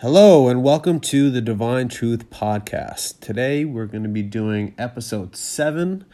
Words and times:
Hello, 0.00 0.46
and 0.46 0.62
welcome 0.62 1.00
to 1.00 1.28
the 1.28 1.40
Divine 1.40 1.88
Truth 1.88 2.30
Podcast. 2.30 3.18
Today 3.18 3.64
we're 3.64 3.86
going 3.86 4.04
to 4.04 4.08
be 4.08 4.22
doing 4.22 4.72
episode 4.78 5.34
seven. 5.34 6.04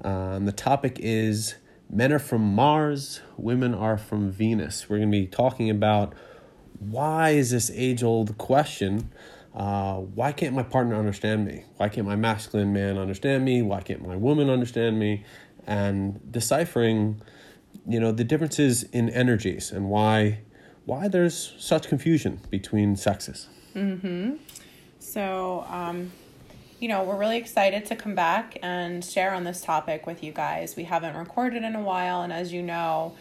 Um, 0.00 0.44
the 0.44 0.52
topic 0.52 0.98
is 1.00 1.56
Men 1.90 2.12
are 2.12 2.20
from 2.20 2.54
Mars, 2.54 3.20
Women 3.36 3.74
are 3.74 3.98
from 3.98 4.30
Venus. 4.30 4.88
We're 4.88 4.98
going 4.98 5.10
to 5.10 5.18
be 5.18 5.26
talking 5.26 5.70
about 5.70 6.14
why 6.78 7.30
is 7.30 7.50
this 7.50 7.68
age 7.74 8.04
old 8.04 8.38
question? 8.38 9.10
Uh, 9.52 9.94
why 9.96 10.30
can't 10.30 10.54
my 10.54 10.62
partner 10.62 10.94
understand 10.94 11.44
me? 11.44 11.64
Why 11.78 11.88
can't 11.88 12.06
my 12.06 12.14
masculine 12.14 12.72
man 12.72 12.96
understand 12.96 13.44
me? 13.44 13.60
Why 13.60 13.80
can't 13.80 14.06
my 14.06 14.14
woman 14.14 14.50
understand 14.50 15.00
me? 15.00 15.24
And 15.66 16.20
deciphering, 16.30 17.20
you 17.88 17.98
know, 17.98 18.12
the 18.12 18.22
differences 18.22 18.84
in 18.84 19.10
energies 19.10 19.72
and 19.72 19.90
why 19.90 20.42
why 20.84 21.08
there's 21.08 21.54
such 21.58 21.88
confusion 21.88 22.40
between 22.50 22.96
sexes. 22.96 23.48
Mm-hmm. 23.74 24.34
So, 24.98 25.64
um, 25.68 26.12
you 26.80 26.88
know, 26.88 27.04
we're 27.04 27.16
really 27.16 27.36
excited 27.36 27.86
to 27.86 27.96
come 27.96 28.14
back 28.14 28.58
and 28.62 29.04
share 29.04 29.32
on 29.32 29.44
this 29.44 29.60
topic 29.60 30.06
with 30.06 30.22
you 30.22 30.32
guys. 30.32 30.74
We 30.74 30.84
haven't 30.84 31.16
recorded 31.16 31.62
in 31.62 31.76
a 31.76 31.82
while, 31.82 32.22
and 32.22 32.32
as 32.32 32.52
you 32.52 32.62
know, 32.62 33.14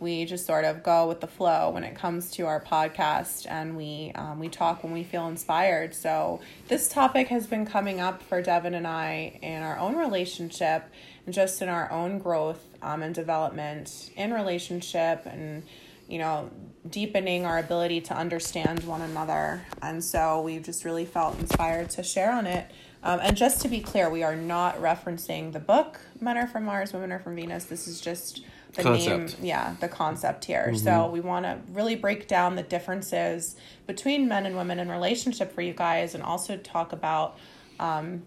we 0.00 0.24
just 0.24 0.46
sort 0.46 0.64
of 0.64 0.82
go 0.82 1.08
with 1.08 1.20
the 1.20 1.26
flow 1.26 1.70
when 1.70 1.82
it 1.82 1.96
comes 1.96 2.30
to 2.32 2.46
our 2.46 2.60
podcast, 2.60 3.46
and 3.48 3.76
we 3.76 4.12
um, 4.14 4.38
we 4.38 4.48
talk 4.48 4.84
when 4.84 4.92
we 4.92 5.02
feel 5.02 5.26
inspired. 5.26 5.94
So 5.94 6.40
this 6.68 6.88
topic 6.88 7.28
has 7.28 7.46
been 7.46 7.66
coming 7.66 8.00
up 8.00 8.22
for 8.22 8.40
Devin 8.40 8.74
and 8.74 8.86
I 8.86 9.38
in 9.42 9.62
our 9.62 9.78
own 9.78 9.96
relationship, 9.96 10.84
and 11.26 11.34
just 11.34 11.60
in 11.60 11.68
our 11.68 11.90
own 11.90 12.18
growth 12.18 12.64
um, 12.82 13.02
and 13.02 13.14
development 13.14 14.10
in 14.16 14.32
relationship, 14.32 15.26
and 15.26 15.64
you 16.06 16.18
know 16.18 16.50
deepening 16.90 17.44
our 17.44 17.58
ability 17.58 18.00
to 18.02 18.16
understand 18.16 18.84
one 18.84 19.02
another. 19.02 19.62
And 19.82 20.02
so 20.02 20.40
we've 20.40 20.62
just 20.62 20.84
really 20.84 21.04
felt 21.04 21.38
inspired 21.38 21.90
to 21.90 22.02
share 22.02 22.32
on 22.32 22.46
it. 22.46 22.70
Um, 23.02 23.20
and 23.22 23.36
just 23.36 23.60
to 23.62 23.68
be 23.68 23.80
clear, 23.80 24.10
we 24.10 24.22
are 24.22 24.34
not 24.34 24.80
referencing 24.80 25.52
the 25.52 25.60
book 25.60 26.00
Men 26.20 26.36
Are 26.36 26.46
From 26.46 26.64
Mars, 26.64 26.92
Women 26.92 27.12
Are 27.12 27.18
From 27.18 27.36
Venus. 27.36 27.64
This 27.64 27.86
is 27.86 28.00
just 28.00 28.42
the 28.74 28.82
Concept. 28.82 29.38
name, 29.38 29.46
yeah, 29.46 29.76
the 29.80 29.88
concept 29.88 30.44
here. 30.44 30.74
So 30.74 31.08
we 31.08 31.20
want 31.20 31.46
to 31.46 31.58
really 31.72 31.94
break 31.94 32.28
down 32.28 32.56
the 32.56 32.62
differences 32.62 33.56
between 33.86 34.28
men 34.28 34.46
and 34.46 34.56
women 34.56 34.78
in 34.78 34.90
relationship 34.90 35.54
for 35.54 35.62
you 35.62 35.72
guys 35.72 36.14
and 36.14 36.22
also 36.22 36.56
talk 36.56 36.92
about, 36.92 37.38
um, 37.80 38.22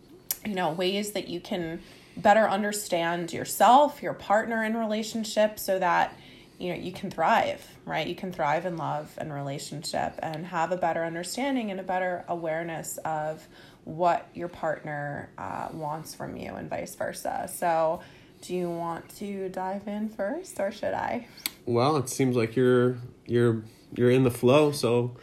you 0.45 0.55
know, 0.55 0.71
ways 0.71 1.11
that 1.11 1.27
you 1.27 1.39
can 1.39 1.81
better 2.17 2.49
understand 2.49 3.31
yourself, 3.31 4.01
your 4.01 4.13
partner 4.13 4.63
in 4.63 4.75
relationship 4.75 5.59
so 5.59 5.79
that 5.79 6.17
you 6.61 6.69
know 6.69 6.79
you 6.79 6.91
can 6.91 7.09
thrive 7.09 7.65
right 7.85 8.07
you 8.07 8.15
can 8.15 8.31
thrive 8.31 8.65
in 8.65 8.77
love 8.77 9.11
and 9.17 9.33
relationship 9.33 10.13
and 10.19 10.45
have 10.45 10.71
a 10.71 10.77
better 10.77 11.03
understanding 11.03 11.71
and 11.71 11.79
a 11.79 11.83
better 11.83 12.23
awareness 12.27 12.97
of 13.03 13.47
what 13.83 14.27
your 14.33 14.47
partner 14.47 15.29
uh, 15.37 15.67
wants 15.73 16.13
from 16.13 16.37
you 16.37 16.53
and 16.53 16.69
vice 16.69 16.93
versa 16.95 17.49
so 17.51 17.99
do 18.41 18.55
you 18.55 18.69
want 18.69 19.07
to 19.17 19.49
dive 19.49 19.87
in 19.87 20.07
first 20.07 20.59
or 20.59 20.71
should 20.71 20.93
i 20.93 21.27
Well, 21.65 21.97
it 21.97 22.09
seems 22.09 22.35
like 22.35 22.55
you're 22.55 22.97
you're 23.25 23.63
you're 23.95 24.11
in 24.11 24.23
the 24.23 24.31
flow, 24.31 24.71
so 24.71 25.15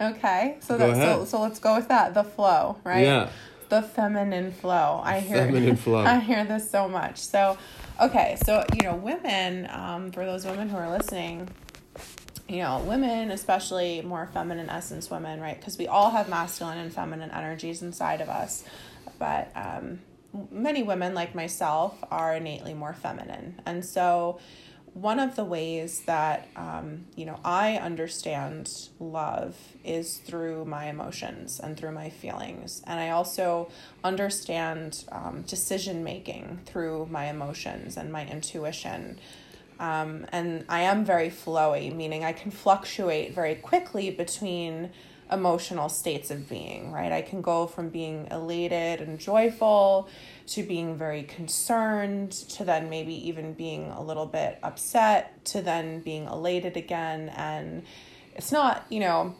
okay 0.00 0.56
so 0.60 0.78
that 0.78 0.96
so, 0.96 1.24
so 1.26 1.40
let's 1.42 1.58
go 1.58 1.76
with 1.76 1.88
that 1.88 2.14
the 2.14 2.24
flow 2.24 2.76
right 2.84 3.04
yeah. 3.04 3.28
the 3.68 3.82
feminine 3.82 4.50
flow. 4.50 5.00
I 5.04 5.20
hear 5.20 5.46
Feminine 5.46 5.76
flow. 5.76 5.98
I 6.14 6.18
hear 6.18 6.44
this 6.44 6.68
so 6.70 6.88
much. 6.88 7.18
So, 7.18 7.56
okay, 8.00 8.36
so 8.44 8.64
you 8.74 8.82
know, 8.82 8.96
women. 8.96 9.68
Um, 9.70 10.10
for 10.10 10.24
those 10.24 10.44
women 10.44 10.68
who 10.68 10.76
are 10.76 10.90
listening, 10.90 11.48
you 12.48 12.58
know, 12.58 12.80
women, 12.86 13.30
especially 13.30 14.02
more 14.02 14.28
feminine 14.32 14.70
essence 14.70 15.10
women, 15.10 15.40
right? 15.40 15.58
Because 15.58 15.78
we 15.78 15.86
all 15.86 16.10
have 16.10 16.28
masculine 16.28 16.78
and 16.78 16.92
feminine 16.92 17.30
energies 17.30 17.82
inside 17.82 18.20
of 18.20 18.28
us, 18.28 18.64
but 19.18 19.50
um, 19.54 20.00
many 20.50 20.82
women, 20.82 21.14
like 21.14 21.34
myself, 21.34 21.96
are 22.10 22.34
innately 22.34 22.74
more 22.74 22.94
feminine, 22.94 23.60
and 23.66 23.84
so 23.84 24.40
one 24.94 25.18
of 25.18 25.36
the 25.36 25.44
ways 25.44 26.00
that 26.06 26.48
um, 26.56 27.06
you 27.16 27.24
know 27.24 27.38
I 27.44 27.76
understand 27.76 28.88
love 28.98 29.56
is 29.84 30.18
through 30.18 30.64
my 30.64 30.86
emotions 30.86 31.60
and 31.60 31.76
through 31.76 31.92
my 31.92 32.10
feelings, 32.10 32.82
and 32.86 32.98
I 32.98 33.10
also 33.10 33.70
understand 34.02 35.04
um, 35.12 35.42
decision 35.42 36.02
making 36.04 36.60
through 36.66 37.06
my 37.10 37.26
emotions 37.26 37.96
and 37.96 38.12
my 38.12 38.26
intuition. 38.26 39.18
Um, 39.78 40.26
and 40.30 40.66
I 40.68 40.82
am 40.82 41.06
very 41.06 41.30
flowy, 41.30 41.94
meaning 41.94 42.22
I 42.22 42.34
can 42.34 42.50
fluctuate 42.50 43.34
very 43.34 43.54
quickly 43.54 44.10
between 44.10 44.90
emotional 45.32 45.88
states 45.88 46.30
of 46.30 46.48
being, 46.48 46.92
right? 46.92 47.12
I 47.12 47.22
can 47.22 47.40
go 47.40 47.66
from 47.66 47.88
being 47.88 48.28
elated 48.30 49.00
and 49.00 49.18
joyful 49.18 50.08
to 50.48 50.62
being 50.62 50.96
very 50.96 51.22
concerned 51.22 52.32
to 52.32 52.64
then 52.64 52.90
maybe 52.90 53.14
even 53.28 53.54
being 53.54 53.90
a 53.90 54.02
little 54.02 54.26
bit 54.26 54.58
upset 54.62 55.44
to 55.46 55.62
then 55.62 56.00
being 56.00 56.26
elated 56.26 56.76
again. 56.76 57.28
And 57.30 57.84
it's 58.34 58.52
not, 58.52 58.84
you 58.88 59.00
know, 59.00 59.34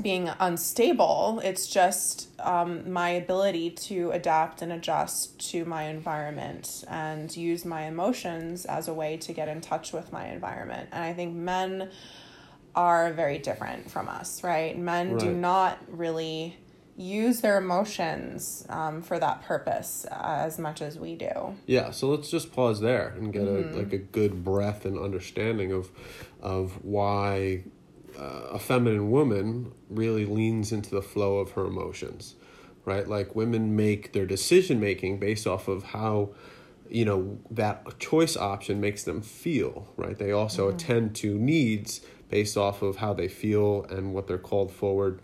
being 0.00 0.30
unstable. 0.38 1.40
It's 1.42 1.66
just 1.66 2.28
um, 2.40 2.90
my 2.90 3.10
ability 3.10 3.70
to 3.70 4.10
adapt 4.12 4.62
and 4.62 4.72
adjust 4.72 5.38
to 5.50 5.64
my 5.64 5.84
environment 5.84 6.84
and 6.88 7.34
use 7.36 7.64
my 7.64 7.82
emotions 7.82 8.64
as 8.64 8.88
a 8.88 8.94
way 8.94 9.16
to 9.18 9.32
get 9.32 9.48
in 9.48 9.60
touch 9.60 9.92
with 9.92 10.12
my 10.12 10.28
environment. 10.28 10.88
And 10.92 11.02
I 11.02 11.12
think 11.12 11.34
men 11.34 11.90
are 12.78 13.12
very 13.12 13.38
different 13.38 13.90
from 13.90 14.08
us, 14.08 14.44
right? 14.44 14.78
Men 14.78 15.16
do 15.18 15.32
not 15.32 15.78
really 15.88 16.56
use 16.96 17.40
their 17.40 17.58
emotions 17.58 18.64
um, 18.68 19.02
for 19.02 19.18
that 19.18 19.42
purpose 19.44 20.06
uh, 20.10 20.44
as 20.46 20.58
much 20.58 20.80
as 20.80 20.96
we 20.98 21.16
do. 21.16 21.56
Yeah, 21.66 21.90
so 21.90 22.08
let's 22.08 22.30
just 22.30 22.52
pause 22.52 22.80
there 22.80 23.08
and 23.18 23.32
get 23.32 23.42
Mm-hmm. 23.42 23.74
a 23.74 23.78
like 23.82 23.92
a 23.92 23.98
good 23.98 24.44
breath 24.44 24.84
and 24.84 24.96
understanding 24.98 25.72
of 25.72 25.90
of 26.40 26.84
why 26.84 27.64
uh, 28.16 28.46
a 28.58 28.58
feminine 28.58 29.10
woman 29.10 29.72
really 29.90 30.24
leans 30.24 30.70
into 30.72 30.90
the 30.90 31.02
flow 31.02 31.38
of 31.38 31.52
her 31.52 31.66
emotions, 31.66 32.36
right? 32.84 33.06
Like 33.08 33.34
women 33.34 33.74
make 33.74 34.12
their 34.12 34.26
decision 34.26 34.78
making 34.78 35.18
based 35.18 35.46
off 35.48 35.66
of 35.68 35.82
how 35.82 36.30
you 36.90 37.04
know 37.04 37.38
that 37.50 37.98
choice 37.98 38.36
option 38.36 38.80
makes 38.80 39.02
them 39.02 39.20
feel, 39.20 39.88
right? 39.96 40.16
They 40.18 40.32
also 40.32 40.68
attend 40.68 41.16
to 41.16 41.38
needs 41.38 42.00
based 42.28 42.56
off 42.56 42.82
of 42.82 42.96
how 42.96 43.12
they 43.14 43.28
feel 43.28 43.84
and 43.90 44.14
what 44.14 44.26
they're 44.26 44.38
called 44.38 44.70
forward 44.72 45.20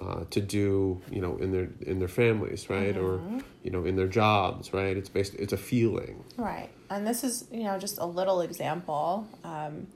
uh, 0.00 0.24
to 0.30 0.40
do, 0.40 1.00
you 1.10 1.20
know, 1.20 1.36
in 1.36 1.52
their 1.52 1.68
in 1.82 1.98
their 1.98 2.08
families, 2.08 2.70
right, 2.70 2.96
or 2.96 3.20
you 3.62 3.70
know, 3.70 3.84
in 3.84 3.96
their 3.96 4.08
jobs, 4.08 4.72
right? 4.72 4.96
It's 4.96 5.08
based. 5.08 5.34
It's 5.34 5.52
a 5.52 5.58
feeling. 5.58 6.24
Right. 6.36 6.70
And 6.88 7.06
this 7.06 7.24
is, 7.24 7.46
you 7.50 7.64
know, 7.64 7.78
just 7.78 7.98
a 7.98 8.06
little 8.06 8.40
example. 8.40 9.26
Um, 9.44 9.88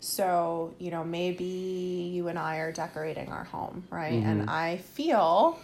so, 0.00 0.74
you 0.78 0.90
know, 0.90 1.04
maybe 1.04 1.44
you 1.44 2.28
and 2.28 2.38
I 2.38 2.58
are 2.58 2.72
decorating 2.72 3.28
our 3.28 3.44
home, 3.44 3.84
right? 3.90 4.12
And 4.12 4.48
I 4.48 4.76
feel 4.76 5.58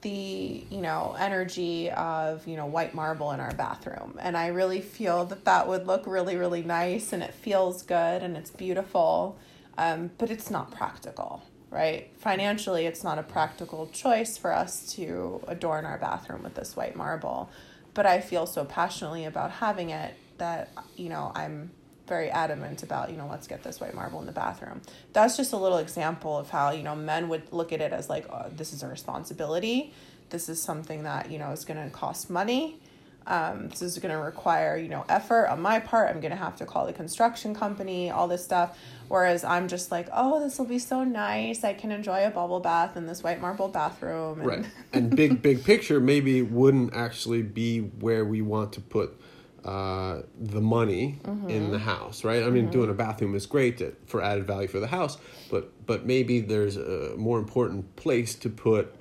the, 0.00 0.64
you 0.68 0.80
know, 0.80 1.14
energy 1.18 1.90
of, 1.90 2.46
you 2.46 2.56
know, 2.56 2.66
white 2.66 2.94
marble 2.94 3.30
in 3.32 3.40
our 3.40 3.52
bathroom. 3.54 4.18
And 4.20 4.36
I 4.36 4.48
really 4.48 4.80
feel 4.80 5.24
that 5.26 5.44
that 5.44 5.68
would 5.68 5.86
look 5.86 6.06
really, 6.06 6.36
really 6.36 6.62
nice 6.62 7.12
and 7.12 7.22
it 7.22 7.34
feels 7.34 7.82
good 7.82 8.22
and 8.22 8.36
it's 8.36 8.50
beautiful. 8.50 9.36
Um, 9.78 10.10
but 10.18 10.28
it's 10.28 10.50
not 10.50 10.72
practical, 10.72 11.40
right? 11.70 12.10
Financially, 12.18 12.86
it's 12.86 13.04
not 13.04 13.16
a 13.16 13.22
practical 13.22 13.86
choice 13.86 14.36
for 14.36 14.52
us 14.52 14.92
to 14.94 15.40
adorn 15.46 15.86
our 15.86 15.98
bathroom 15.98 16.42
with 16.42 16.54
this 16.54 16.74
white 16.74 16.96
marble. 16.96 17.48
But 17.94 18.04
I 18.04 18.20
feel 18.20 18.46
so 18.46 18.64
passionately 18.64 19.24
about 19.24 19.52
having 19.52 19.90
it 19.90 20.14
that, 20.38 20.70
you 20.96 21.08
know, 21.08 21.30
I'm 21.32 21.70
very 22.08 22.28
adamant 22.28 22.82
about, 22.82 23.10
you 23.10 23.16
know, 23.16 23.28
let's 23.28 23.46
get 23.46 23.62
this 23.62 23.80
white 23.80 23.94
marble 23.94 24.18
in 24.18 24.26
the 24.26 24.32
bathroom. 24.32 24.80
That's 25.12 25.36
just 25.36 25.52
a 25.52 25.56
little 25.56 25.78
example 25.78 26.36
of 26.36 26.50
how, 26.50 26.72
you 26.72 26.82
know, 26.82 26.96
men 26.96 27.28
would 27.28 27.52
look 27.52 27.72
at 27.72 27.80
it 27.80 27.92
as 27.92 28.08
like, 28.08 28.26
oh, 28.32 28.46
this 28.50 28.72
is 28.72 28.82
a 28.82 28.88
responsibility. 28.88 29.92
This 30.30 30.48
is 30.48 30.60
something 30.60 31.04
that, 31.04 31.30
you 31.30 31.38
know, 31.38 31.52
is 31.52 31.64
going 31.64 31.82
to 31.82 31.90
cost 31.90 32.30
money. 32.30 32.80
Um, 33.28 33.68
this 33.68 33.82
is 33.82 33.98
going 33.98 34.12
to 34.12 34.20
require, 34.20 34.76
you 34.76 34.88
know, 34.88 35.04
effort 35.08 35.48
on 35.48 35.60
my 35.60 35.78
part. 35.80 36.08
I'm 36.08 36.20
going 36.20 36.30
to 36.30 36.36
have 36.36 36.56
to 36.56 36.66
call 36.66 36.86
the 36.86 36.94
construction 36.94 37.54
company, 37.54 38.10
all 38.10 38.26
this 38.26 38.42
stuff. 38.42 38.78
Whereas 39.08 39.44
I'm 39.44 39.68
just 39.68 39.90
like, 39.90 40.08
oh, 40.12 40.40
this 40.40 40.58
will 40.58 40.66
be 40.66 40.78
so 40.78 41.04
nice. 41.04 41.62
I 41.62 41.74
can 41.74 41.92
enjoy 41.92 42.26
a 42.26 42.30
bubble 42.30 42.60
bath 42.60 42.96
in 42.96 43.06
this 43.06 43.22
white 43.22 43.40
marble 43.40 43.68
bathroom. 43.68 44.40
And 44.40 44.48
Right. 44.48 44.66
and 44.92 45.14
big 45.14 45.42
big 45.42 45.62
picture 45.62 46.00
maybe 46.00 46.42
wouldn't 46.42 46.94
actually 46.94 47.42
be 47.42 47.80
where 47.80 48.24
we 48.24 48.42
want 48.42 48.72
to 48.74 48.80
put 48.80 49.20
uh, 49.64 50.22
the 50.40 50.60
money 50.60 51.18
in 51.48 51.70
the 51.70 51.78
house, 51.78 52.24
right? 52.24 52.42
I 52.42 52.48
mean, 52.48 52.70
doing 52.70 52.88
a 52.88 52.94
bathroom 52.94 53.34
is 53.34 53.44
great 53.44 53.78
to, 53.78 53.94
for 54.06 54.22
added 54.22 54.46
value 54.46 54.68
for 54.68 54.80
the 54.80 54.86
house, 54.86 55.18
but 55.50 55.70
but 55.86 56.06
maybe 56.06 56.40
there's 56.40 56.76
a 56.76 57.14
more 57.16 57.38
important 57.38 57.94
place 57.96 58.34
to 58.36 58.48
put, 58.48 58.94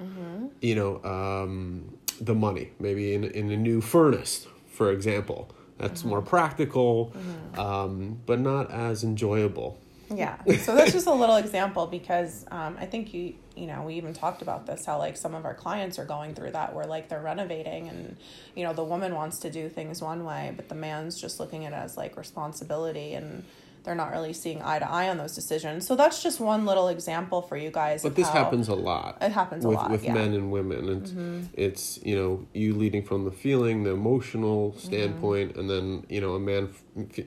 you 0.62 0.76
know, 0.76 1.02
um, 1.04 1.97
the 2.20 2.36
money. 2.36 2.72
Maybe 2.80 3.14
in 3.14 3.24
in 3.24 3.52
a 3.52 3.58
new 3.58 3.82
furnace, 3.82 4.48
for 4.68 4.92
example. 4.92 5.50
That's 5.78 6.04
more 6.04 6.24
practical, 6.24 7.14
um, 7.56 8.20
but 8.26 8.40
not 8.40 8.72
as 8.72 9.04
enjoyable 9.04 9.78
Yeah. 10.14 10.38
So 10.60 10.76
that's 10.76 10.92
just 10.92 11.08
a 11.08 11.14
little 11.14 11.36
example 11.36 11.88
because 11.88 12.46
um, 12.52 12.78
I 12.80 12.86
think 12.86 13.14
you 13.14 13.36
you 13.56 13.68
know 13.68 13.84
we 13.84 13.96
even 13.96 14.14
talked 14.14 14.42
about 14.42 14.66
this 14.68 14.86
how 14.86 15.00
like 15.00 15.18
some 15.18 15.34
of 15.34 15.46
our 15.46 15.54
clients 15.54 15.98
are 15.98 16.06
going 16.06 16.36
through 16.36 16.52
that 16.52 16.76
where 16.76 16.86
like 16.86 17.10
they're 17.10 17.22
renovating 17.22 17.90
and 17.90 18.16
you 18.56 18.64
know 18.64 18.74
the 18.74 18.84
woman 18.84 19.16
wants 19.16 19.40
to 19.40 19.50
do 19.50 19.68
things 19.68 20.00
one 20.00 20.24
way 20.24 20.54
but 20.56 20.70
the 20.70 20.76
man's 20.76 21.20
just 21.20 21.40
looking 21.40 21.66
at 21.66 21.74
it 21.74 21.76
as 21.76 21.98
like 21.98 22.18
responsibility 22.18 23.16
and 23.16 23.44
they're 23.88 23.96
not 23.96 24.12
really 24.12 24.34
seeing 24.34 24.62
eye 24.62 24.80
to 24.80 24.90
eye 24.90 25.08
on 25.08 25.18
those 25.18 25.34
decisions. 25.34 25.88
So 25.88 25.96
that's 25.96 26.22
just 26.22 26.42
one 26.42 26.66
little 26.66 26.90
example 26.90 27.42
for 27.42 27.56
you 27.56 27.72
guys. 27.72 28.04
But 28.04 28.16
this 28.16 28.28
happens 28.28 28.68
a 28.68 28.76
lot. 28.76 29.18
It 29.22 29.32
happens 29.32 29.66
with, 29.66 29.78
a 29.78 29.80
lot 29.80 29.92
with 29.92 30.04
yeah. 30.04 30.14
men 30.14 30.34
and 30.34 30.52
women, 30.52 30.90
and 30.90 31.04
mm-hmm. 31.04 31.42
it's 31.54 31.98
you 32.04 32.14
know 32.14 32.46
you 32.54 32.76
leading 32.76 33.02
from 33.02 33.24
the 33.24 33.32
feeling, 33.32 33.84
the 33.84 33.92
emotional 33.92 34.72
mm-hmm. 34.72 34.80
standpoint, 34.80 35.52
mm-hmm. 35.52 35.60
and 35.62 35.70
then 35.70 36.06
you 36.10 36.20
know 36.20 36.36
a 36.36 36.40
man, 36.40 36.70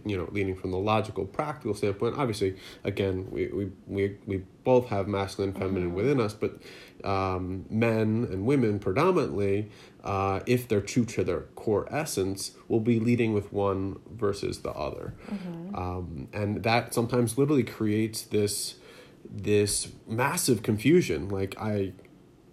you 0.05 0.19
know, 0.19 0.29
leading 0.31 0.55
from 0.55 0.71
the 0.71 0.79
logical, 0.79 1.25
practical 1.25 1.73
standpoint. 1.73 2.17
Obviously, 2.19 2.57
again, 2.85 3.27
we 3.31 3.47
we 3.47 3.71
we, 3.87 4.17
we 4.27 4.43
both 4.63 4.89
have 4.89 5.09
masculine, 5.09 5.55
feminine 5.55 5.89
mm-hmm. 5.89 5.97
within 5.97 6.21
us, 6.21 6.35
but 6.35 6.59
um, 7.05 7.67
men 7.70 8.29
and 8.31 8.44
women 8.44 8.79
predominantly 8.79 9.70
uh, 10.05 10.41
if 10.47 10.67
they're 10.67 10.81
true 10.81 11.05
to 11.05 11.25
their 11.25 11.41
core 11.56 11.87
essence, 11.93 12.52
will 12.69 12.81
be 12.81 12.99
leading 12.99 13.35
with 13.35 13.52
one 13.52 13.99
versus 14.11 14.61
the 14.61 14.70
other, 14.70 15.14
mm-hmm. 15.31 15.75
um, 15.75 16.29
and 16.32 16.62
that 16.62 16.94
sometimes 16.94 17.37
literally 17.37 17.64
creates 17.64 18.23
this 18.23 18.76
this 19.31 19.88
massive 20.06 20.62
confusion. 20.62 21.29
Like 21.29 21.55
I, 21.61 21.93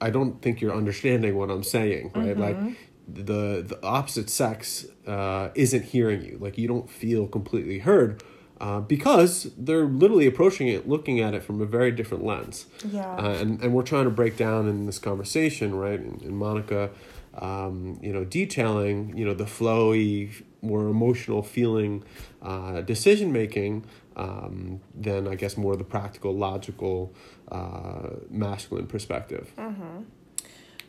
I 0.01 0.09
don't 0.09 0.41
think 0.41 0.59
you're 0.59 0.75
understanding 0.75 1.35
what 1.37 1.49
I'm 1.49 1.63
saying, 1.63 2.11
right? 2.13 2.35
Mm-hmm. 2.35 2.41
Like 2.41 2.77
the 3.07 3.63
the 3.65 3.79
opposite 3.81 4.29
sex 4.29 4.85
uh, 5.05 5.49
isn't 5.55 5.85
hearing 5.85 6.21
you. 6.21 6.37
Like 6.41 6.57
you 6.57 6.67
don't 6.67 6.89
feel 6.89 7.27
completely 7.27 7.79
heard. 7.79 8.23
Uh, 8.59 8.79
because 8.79 9.51
they're 9.55 9.85
literally 9.85 10.25
approaching 10.25 10.67
it, 10.67 10.89
looking 10.89 11.19
at 11.19 11.35
it 11.35 11.43
from 11.43 11.61
a 11.61 11.65
very 11.65 11.91
different 11.91 12.25
lens. 12.25 12.65
Yeah. 12.89 13.05
Uh, 13.15 13.37
and, 13.39 13.61
and 13.61 13.71
we're 13.71 13.83
trying 13.83 14.05
to 14.05 14.09
break 14.09 14.35
down 14.35 14.67
in 14.67 14.87
this 14.87 14.97
conversation, 14.97 15.75
right? 15.75 15.99
And, 15.99 16.19
and 16.23 16.35
Monica 16.35 16.89
um, 17.37 17.99
you 18.01 18.11
know, 18.11 18.23
detailing, 18.23 19.15
you 19.17 19.25
know, 19.25 19.33
the 19.33 19.45
flowy, 19.45 20.43
more 20.61 20.87
emotional 20.87 21.43
feeling 21.43 22.03
uh, 22.41 22.81
decision 22.81 23.31
making 23.31 23.85
um, 24.15 24.81
than 24.95 25.27
I 25.27 25.35
guess 25.35 25.57
more 25.57 25.75
the 25.75 25.83
practical, 25.83 26.35
logical, 26.35 27.13
uh, 27.51 28.09
masculine 28.29 28.87
perspective. 28.87 29.51
Mm-hmm. 29.57 30.03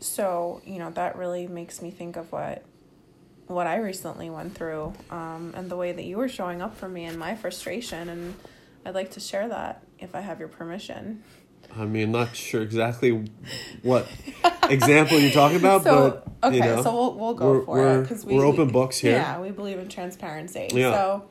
So 0.01 0.63
you 0.65 0.79
know 0.79 0.91
that 0.93 1.17
really 1.17 1.47
makes 1.49 1.83
me 1.83 1.91
think 1.91 2.17
of 2.17 2.31
what 2.33 2.65
what 3.49 3.67
I 3.67 3.77
recently 3.77 4.31
went 4.31 4.55
through 4.55 4.93
um, 5.11 5.53
and 5.57 5.71
the 5.71 5.77
way 5.77 5.93
that 5.93 6.05
you 6.05 6.17
were 6.17 6.29
showing 6.29 6.63
up 6.63 6.77
for 6.77 6.89
me 6.89 7.05
and 7.05 7.19
my 7.19 7.35
frustration, 7.35 8.09
and 8.09 8.35
I'd 8.85 8.95
like 8.95 9.11
to 9.13 9.21
share 9.21 9.49
that 9.49 9.83
if 9.99 10.15
I 10.15 10.21
have 10.21 10.39
your 10.39 10.49
permission. 10.49 11.23
I 11.77 11.85
mean, 11.85 12.13
not 12.13 12.35
sure 12.35 12.63
exactly 12.63 13.29
what 13.83 14.09
example 14.71 15.19
you're 15.19 15.33
talking 15.33 15.59
about, 15.59 15.83
so, 15.83 16.23
but 16.41 16.49
okay, 16.49 16.57
you 16.57 16.63
know, 16.63 16.83
so 16.83 16.95
we'll 16.95 17.15
we'll 17.15 17.35
go 17.35 17.65
for 17.65 17.87
it 17.87 18.03
because 18.03 18.25
we, 18.25 18.39
are 18.39 18.45
open 18.45 18.69
books 18.71 18.99
here. 18.99 19.13
Yeah, 19.13 19.41
we 19.41 19.51
believe 19.51 19.79
in 19.79 19.89
transparency. 19.89 20.69
Yeah. 20.73 20.93
So, 20.93 21.29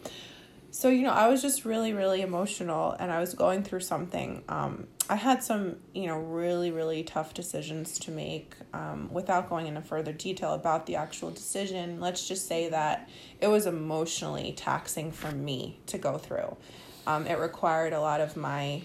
so 0.78 0.90
you 0.90 1.02
know, 1.02 1.10
I 1.10 1.28
was 1.28 1.42
just 1.42 1.66
really 1.66 1.92
really 1.92 2.22
emotional, 2.22 2.96
and 3.00 3.12
I 3.12 3.20
was 3.20 3.34
going 3.34 3.64
through 3.64 3.80
something. 3.80 4.44
Um, 4.48 4.86
I 5.10 5.16
had 5.16 5.42
some 5.42 5.78
you 5.96 6.06
know 6.06 6.20
really 6.20 6.70
really 6.70 7.02
tough 7.02 7.34
decisions 7.34 7.98
to 7.98 8.12
make. 8.12 8.54
Um, 8.74 9.10
without 9.12 9.50
going 9.50 9.66
into 9.66 9.82
further 9.82 10.14
detail 10.14 10.54
about 10.54 10.86
the 10.86 10.96
actual 10.96 11.32
decision, 11.32 12.00
let's 12.00 12.28
just 12.28 12.48
say 12.48 12.70
that 12.70 13.10
it 13.42 13.48
was 13.48 13.66
emotionally 13.66 14.54
taxing 14.56 15.12
for 15.12 15.32
me 15.32 15.80
to 15.88 15.98
go 15.98 16.20
through. 16.20 16.56
Um, 17.08 17.26
it 17.26 17.40
required 17.40 17.94
a 17.94 18.00
lot 18.00 18.22
of 18.22 18.38
my 18.38 18.84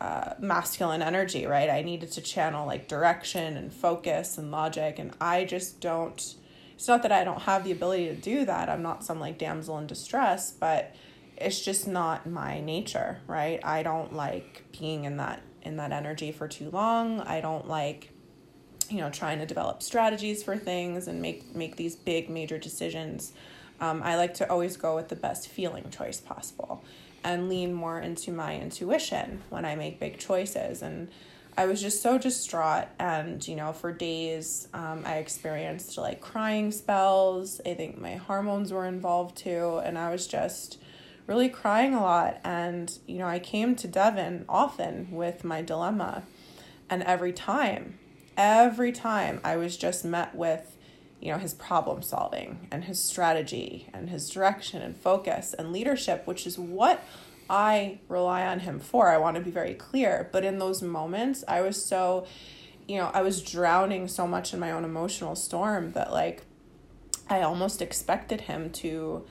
uh, 0.00 0.34
masculine 0.40 1.00
energy, 1.00 1.46
right? 1.46 1.70
I 1.70 1.82
needed 1.82 2.10
to 2.12 2.22
channel 2.22 2.66
like 2.66 2.88
direction 2.88 3.56
and 3.56 3.72
focus 3.72 4.36
and 4.36 4.50
logic, 4.50 4.98
and 4.98 5.12
I 5.20 5.44
just 5.44 5.80
don't. 5.80 6.34
It's 6.74 6.88
not 6.88 7.04
that 7.04 7.12
I 7.12 7.22
don't 7.22 7.42
have 7.42 7.62
the 7.62 7.70
ability 7.70 8.06
to 8.06 8.16
do 8.16 8.44
that. 8.46 8.68
I'm 8.68 8.82
not 8.82 9.04
some 9.04 9.20
like 9.20 9.38
damsel 9.38 9.78
in 9.78 9.86
distress, 9.86 10.50
but 10.50 10.96
it's 11.40 11.60
just 11.60 11.88
not 11.88 12.28
my 12.28 12.60
nature, 12.60 13.18
right? 13.26 13.60
I 13.64 13.82
don't 13.82 14.14
like 14.14 14.64
being 14.78 15.04
in 15.04 15.16
that 15.18 15.42
in 15.62 15.76
that 15.76 15.92
energy 15.92 16.32
for 16.32 16.48
too 16.48 16.70
long. 16.70 17.20
I 17.20 17.40
don't 17.40 17.68
like 17.68 18.10
you 18.88 18.98
know 18.98 19.10
trying 19.10 19.38
to 19.38 19.46
develop 19.46 19.82
strategies 19.82 20.42
for 20.42 20.56
things 20.56 21.08
and 21.08 21.22
make 21.22 21.54
make 21.54 21.76
these 21.76 21.96
big 21.96 22.28
major 22.28 22.58
decisions. 22.58 23.32
Um, 23.80 24.02
I 24.02 24.16
like 24.16 24.34
to 24.34 24.50
always 24.50 24.76
go 24.76 24.94
with 24.94 25.08
the 25.08 25.16
best 25.16 25.48
feeling 25.48 25.88
choice 25.90 26.20
possible 26.20 26.84
and 27.24 27.48
lean 27.48 27.72
more 27.72 27.98
into 27.98 28.32
my 28.32 28.56
intuition 28.56 29.42
when 29.48 29.64
I 29.64 29.74
make 29.74 30.00
big 30.00 30.18
choices. 30.18 30.82
And 30.82 31.08
I 31.56 31.66
was 31.66 31.80
just 31.80 32.02
so 32.02 32.18
distraught. 32.18 32.88
And, 32.98 33.46
you 33.46 33.56
know, 33.56 33.72
for 33.72 33.92
days, 33.92 34.68
um, 34.72 35.02
I 35.04 35.16
experienced 35.16 35.98
like 35.98 36.20
crying 36.20 36.72
spells. 36.72 37.60
I 37.66 37.74
think 37.74 37.98
my 37.98 38.14
hormones 38.16 38.72
were 38.72 38.86
involved 38.86 39.36
too. 39.36 39.80
And 39.84 39.98
I 39.98 40.10
was 40.10 40.26
just 40.26 40.78
really 41.30 41.48
crying 41.48 41.94
a 41.94 42.02
lot. 42.02 42.40
And, 42.42 42.98
you 43.06 43.18
know, 43.18 43.28
I 43.28 43.38
came 43.38 43.76
to 43.76 43.86
Devin 43.86 44.44
often 44.48 45.12
with 45.12 45.44
my 45.44 45.62
dilemma. 45.62 46.24
And 46.90 47.04
every 47.04 47.32
time, 47.32 48.00
every 48.36 48.90
time 48.90 49.40
I 49.44 49.56
was 49.56 49.76
just 49.76 50.04
met 50.04 50.34
with, 50.34 50.76
you 51.20 51.30
know 51.30 51.36
his 51.36 51.52
problem 51.52 52.00
solving 52.00 52.66
and 52.70 52.84
his 52.84 52.98
strategy 52.98 53.90
and 53.92 54.08
his 54.08 54.30
direction 54.30 54.80
and 54.80 54.96
focus 54.96 55.52
and 55.52 55.70
leadership 55.70 56.26
which 56.26 56.46
is 56.46 56.58
what 56.58 57.04
i 57.50 57.98
rely 58.08 58.46
on 58.46 58.60
him 58.60 58.80
for 58.80 59.10
i 59.10 59.18
want 59.18 59.36
to 59.36 59.42
be 59.42 59.50
very 59.50 59.74
clear 59.74 60.30
but 60.32 60.46
in 60.46 60.58
those 60.58 60.80
moments 60.80 61.44
i 61.46 61.60
was 61.60 61.84
so 61.84 62.26
you 62.88 62.96
know 62.96 63.10
i 63.12 63.20
was 63.20 63.42
drowning 63.42 64.08
so 64.08 64.26
much 64.26 64.54
in 64.54 64.58
my 64.58 64.70
own 64.70 64.82
emotional 64.82 65.36
storm 65.36 65.92
that 65.92 66.10
like 66.10 66.42
i 67.28 67.42
almost 67.42 67.82
expected 67.82 68.40
him 68.40 68.70
to 68.70 69.22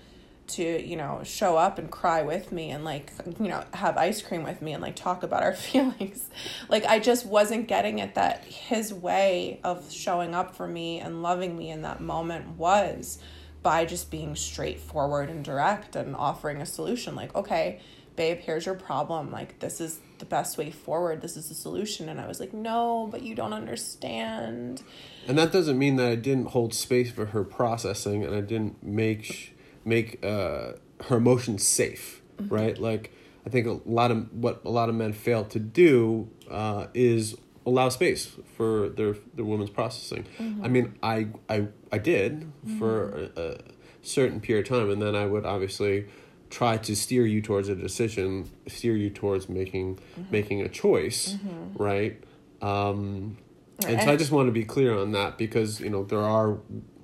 to 0.50 0.86
you 0.86 0.96
know 0.96 1.22
show 1.24 1.58
up 1.58 1.78
and 1.78 1.90
cry 1.90 2.22
with 2.22 2.52
me 2.52 2.72
and 2.72 2.84
like 2.84 3.12
you 3.40 3.48
know 3.48 3.64
have 3.74 3.98
ice 3.98 4.22
cream 4.22 4.44
with 4.44 4.62
me 4.62 4.74
and 4.74 4.82
like 4.82 4.96
talk 4.96 5.24
about 5.24 5.44
our 5.44 5.54
feelings. 5.70 6.30
Like 6.68 6.86
i 6.86 7.00
just 7.00 7.26
wasn't 7.26 7.68
getting 7.68 8.00
it 8.00 8.16
that 8.16 8.44
his 8.46 8.94
way 8.94 9.60
of 9.64 9.92
showing 9.92 10.34
up 10.36 10.56
for 10.56 10.68
me 10.68 11.00
and 11.00 11.22
loving 11.22 11.58
me 11.58 11.70
in 11.70 11.84
that 11.84 12.02
moment 12.02 12.58
was 12.58 13.20
by 13.62 13.86
just 13.86 14.10
being 14.10 14.36
straightforward 14.36 15.30
and 15.30 15.44
direct 15.44 15.96
and 15.96 16.16
offering 16.16 16.62
a 16.62 16.66
solution. 16.66 17.16
Like 17.16 17.34
okay 17.36 17.80
babe 18.16 18.40
here's 18.40 18.66
your 18.66 18.76
problem. 18.76 19.32
Like 19.32 19.60
this 19.60 19.80
is 19.80 20.00
the 20.18 20.26
best 20.26 20.58
way 20.58 20.72
forward. 20.72 21.22
This 21.22 21.38
is 21.38 21.48
the 21.48 21.56
solution. 21.56 22.10
And 22.10 22.20
i 22.20 22.28
was 22.28 22.40
like 22.40 22.54
no 22.54 23.08
but 23.12 23.22
you 23.22 23.36
don't 23.36 23.54
understand. 23.54 24.82
And 25.28 25.38
that 25.38 25.52
doesn't 25.52 25.78
mean 25.78 25.96
that 25.98 26.08
i 26.08 26.16
didn't 26.16 26.48
hold 26.48 26.74
space 26.74 27.12
for 27.12 27.28
her 27.28 27.44
processing 27.44 28.24
and 28.24 28.36
i 28.36 28.42
didn't 28.42 28.82
make 28.84 29.24
sh- 29.24 29.50
make 29.86 30.24
uh, 30.24 30.74
her 31.06 31.18
emotions 31.18 31.66
safe, 31.66 32.22
mm-hmm. 32.38 32.54
right? 32.54 32.78
Like 32.78 33.14
I 33.46 33.50
think 33.50 33.68
a 33.68 33.80
lot 33.90 34.12
of 34.12 34.32
what 34.34 34.62
a 34.66 34.70
lot 34.70 34.90
of 34.90 34.96
men 34.96 35.14
fail 35.14 35.44
to 35.46 35.60
do 35.60 36.30
uh, 36.50 36.88
is 36.94 37.36
allow 37.66 37.90
space 37.90 38.36
for 38.56 38.90
their 38.90 39.16
their 39.34 39.46
women's 39.46 39.70
processing. 39.70 40.26
Mm-hmm. 40.38 40.66
I 40.66 40.68
mean, 40.68 40.94
I 41.02 41.28
I 41.50 41.68
I 41.92 41.98
did 41.98 42.42
mm-hmm. 42.42 42.80
for 42.80 43.30
a, 43.36 43.42
a, 43.42 43.58
certain 44.02 44.40
period 44.40 44.66
of 44.66 44.78
time, 44.78 44.90
and 44.90 45.02
then 45.02 45.16
I 45.16 45.26
would 45.26 45.46
obviously 45.46 46.08
try 46.50 46.78
to 46.78 46.96
steer 46.96 47.26
you 47.26 47.42
towards 47.42 47.70
a 47.70 47.76
decision, 47.76 48.50
steer 48.68 48.96
you 48.96 49.10
towards 49.10 49.50
making 49.50 49.96
mm-hmm. 49.96 50.32
making 50.32 50.62
a 50.62 50.70
choice, 50.70 51.34
mm-hmm. 51.34 51.82
right? 51.82 52.24
Um, 52.62 53.38
and, 53.84 53.92
and 53.92 54.02
so 54.02 54.12
I 54.12 54.16
just 54.16 54.32
want 54.32 54.48
to 54.48 54.52
be 54.52 54.66
clear 54.66 54.98
on 54.98 55.12
that 55.14 55.38
because 55.38 55.80
you 55.80 55.90
know 55.90 56.04
there 56.04 56.22
are 56.22 56.58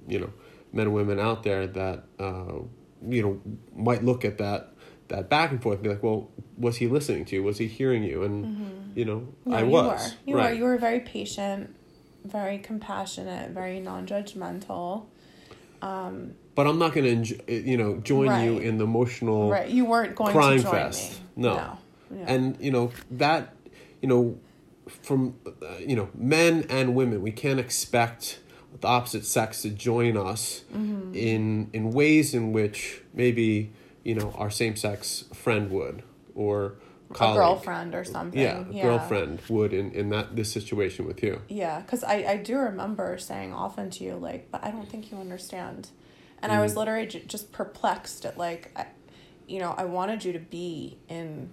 you 0.07 0.19
know 0.19 0.31
men 0.75 0.87
and 0.87 0.95
women 0.95 1.19
out 1.19 1.41
there 1.43 1.65
that 1.65 2.03
uh, 2.19 2.59
you 3.07 3.21
know 3.23 3.41
might 3.75 4.03
look 4.03 4.23
at 4.23 4.37
that 4.37 4.73
that 5.07 5.29
back 5.29 5.51
and 5.51 5.61
forth 5.61 5.75
and 5.75 5.83
be 5.83 5.89
like, 5.89 6.03
well, 6.03 6.29
was 6.57 6.77
he 6.77 6.87
listening 6.87 7.25
to 7.25 7.35
you? 7.35 7.43
Was 7.43 7.57
he 7.57 7.67
hearing 7.67 8.03
you? 8.03 8.23
And 8.23 8.45
mm-hmm. 8.45 8.99
you 8.99 9.05
know, 9.05 9.27
no, 9.45 9.55
I 9.55 9.61
you 9.61 9.69
was. 9.69 10.11
Were. 10.11 10.17
You 10.25 10.37
right. 10.37 10.51
were. 10.51 10.57
You 10.57 10.63
were 10.65 10.77
very 10.77 10.99
patient, 10.99 11.75
very 12.23 12.57
compassionate, 12.57 13.51
very 13.51 13.79
non-judgmental. 13.79 15.05
Um, 15.81 16.33
but 16.55 16.67
I'm 16.67 16.79
not 16.79 16.93
going 16.93 17.23
to, 17.23 17.53
you 17.53 17.77
know, 17.77 17.97
join 17.97 18.29
right. 18.29 18.43
you 18.43 18.57
in 18.57 18.77
the 18.77 18.85
emotional. 18.85 19.51
Right. 19.51 19.69
You 19.69 19.85
weren't 19.85 20.15
going 20.15 20.31
crying 20.31 20.57
to 20.57 20.63
join 20.63 20.71
fest. 20.71 21.11
Me. 21.11 21.43
No. 21.43 21.55
no. 21.55 21.77
Yeah. 22.17 22.25
And 22.27 22.57
you 22.59 22.71
know 22.71 22.91
that, 23.11 23.53
you 24.01 24.07
know, 24.07 24.39
from 24.87 25.35
uh, 25.45 25.51
you 25.79 25.95
know 25.95 26.09
men 26.15 26.65
and 26.69 26.95
women, 26.95 27.21
we 27.21 27.31
can't 27.31 27.59
expect 27.59 28.39
the 28.81 28.87
opposite 28.87 29.25
sex 29.25 29.61
to 29.61 29.69
join 29.69 30.17
us 30.17 30.63
mm-hmm. 30.73 31.13
in 31.13 31.69
in 31.73 31.91
ways 31.91 32.33
in 32.33 32.53
which 32.53 33.01
maybe 33.13 33.71
you 34.03 34.15
know 34.15 34.33
our 34.37 34.49
same 34.49 34.75
sex 34.75 35.25
friend 35.33 35.71
would 35.71 36.03
or 36.33 36.75
colleague. 37.13 37.35
a 37.35 37.39
girlfriend 37.39 37.95
or 37.95 38.03
something. 38.03 38.39
Yeah, 38.39 38.63
yeah. 38.69 38.83
girlfriend 38.83 39.41
would 39.49 39.73
in 39.73 39.91
in 39.91 40.09
that 40.09 40.35
this 40.35 40.51
situation 40.51 41.05
with 41.05 41.23
you. 41.23 41.41
Yeah, 41.47 41.81
because 41.81 42.03
I 42.03 42.25
I 42.27 42.37
do 42.37 42.57
remember 42.57 43.17
saying 43.17 43.53
often 43.53 43.89
to 43.91 44.03
you 44.03 44.15
like, 44.15 44.51
but 44.51 44.63
I 44.63 44.71
don't 44.71 44.89
think 44.89 45.11
you 45.11 45.17
understand, 45.17 45.89
and 46.41 46.51
mm. 46.51 46.55
I 46.55 46.61
was 46.61 46.73
mm. 46.73 46.77
literally 46.77 47.07
j- 47.07 47.23
just 47.27 47.51
perplexed 47.51 48.25
at 48.25 48.37
like, 48.37 48.71
I, 48.75 48.87
you 49.47 49.59
know, 49.59 49.73
I 49.77 49.85
wanted 49.85 50.25
you 50.25 50.33
to 50.33 50.39
be 50.39 50.97
in 51.07 51.49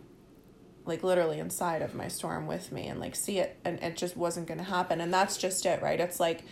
like 0.85 1.03
literally 1.03 1.39
inside 1.39 1.83
of 1.83 1.95
my 1.95 2.09
storm 2.09 2.47
with 2.47 2.73
me 2.73 2.89
and 2.89 2.99
like 2.99 3.15
see 3.15 3.39
it 3.39 3.57
and 3.65 3.79
it 3.81 3.97
just 3.97 4.17
wasn't 4.17 4.47
going 4.47 4.59
to 4.59 4.65
happen 4.65 5.01
and 5.01 5.15
that's 5.15 5.37
just 5.37 5.65
it 5.65 5.81
right 5.81 6.01
it's 6.01 6.19
like 6.19 6.43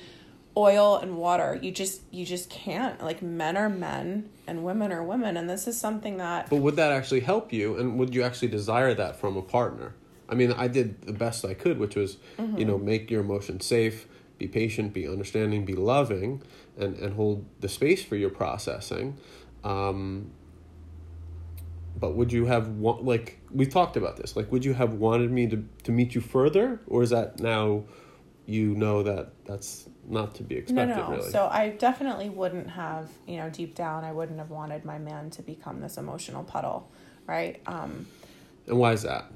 oil 0.57 0.97
and 0.97 1.17
water 1.17 1.59
you 1.63 1.71
just 1.71 2.03
you 2.11 2.25
just 2.27 2.51
can't 2.51 3.03
like 3.03 3.23
men 3.23 3.57
are 3.57 3.69
men 3.69 4.29
and 4.47 4.65
women 4.65 4.91
are 4.91 5.05
women 5.05 5.37
and 5.37 5.49
this 5.49 5.69
is 5.69 5.79
something 5.79 6.17
that 6.17 6.49
But 6.51 6.57
would 6.57 6.77
that 6.77 6.93
actually 6.93 7.21
help 7.21 7.53
you, 7.53 7.77
and 7.77 7.99
would 7.99 8.15
you 8.15 8.23
actually 8.23 8.49
desire 8.49 8.95
that 8.95 9.17
from 9.17 9.37
a 9.37 9.43
partner? 9.43 9.95
I 10.29 10.35
mean, 10.35 10.53
I 10.53 10.69
did 10.69 11.03
the 11.03 11.13
best 11.13 11.45
I 11.45 11.55
could, 11.55 11.79
which 11.79 11.97
was, 11.97 12.17
you 12.57 12.65
know, 12.65 12.79
make 12.79 13.11
your 13.11 13.21
emotions 13.21 13.67
safe, 13.67 14.07
be 14.39 14.47
patient, 14.47 14.93
be 14.93 15.09
understanding, 15.09 15.65
be 15.65 15.75
loving, 15.75 16.43
and 16.79 16.97
and 16.97 17.15
hold 17.15 17.45
the 17.61 17.69
space 17.69 18.05
for 18.05 18.17
your 18.17 18.31
processing. 18.31 19.17
Um, 19.65 20.31
but 21.99 22.15
would 22.15 22.33
you 22.33 22.47
have 22.47 22.69
want 22.69 23.05
like 23.05 23.41
we 23.51 23.67
talked 23.67 23.97
about 23.97 24.17
this? 24.17 24.37
Like, 24.37 24.53
would 24.53 24.65
you 24.65 24.75
have 24.75 24.95
wanted 24.95 25.31
me 25.31 25.47
to 25.49 25.65
to 25.85 25.93
meet 25.93 26.15
you 26.15 26.21
further, 26.21 26.81
or 26.87 27.03
is 27.03 27.11
that 27.11 27.41
now, 27.41 27.85
you 28.47 28.75
know 28.75 29.03
that 29.03 29.33
that's 29.45 29.89
not 30.09 30.35
to 30.37 30.43
be 30.43 30.57
expected? 30.57 30.97
no 30.97 31.11
really. 31.11 31.31
so 31.31 31.49
i 31.51 31.69
definitely 31.71 32.29
wouldn't 32.29 32.69
have 32.71 33.09
you 33.27 33.37
know 33.37 33.49
deep 33.51 33.75
down 33.75 34.05
i 34.05 34.13
wouldn't 34.13 34.39
have 34.39 34.51
wanted 34.51 34.85
my 34.85 34.99
man 34.99 35.31
to 35.31 35.43
become 35.43 35.81
this 35.81 35.97
emotional 35.97 36.43
puddle 36.45 36.91
right 37.27 37.61
um 37.67 38.07
and 38.67 38.79
why 38.79 38.93
is 38.93 39.03
that? 39.03 39.27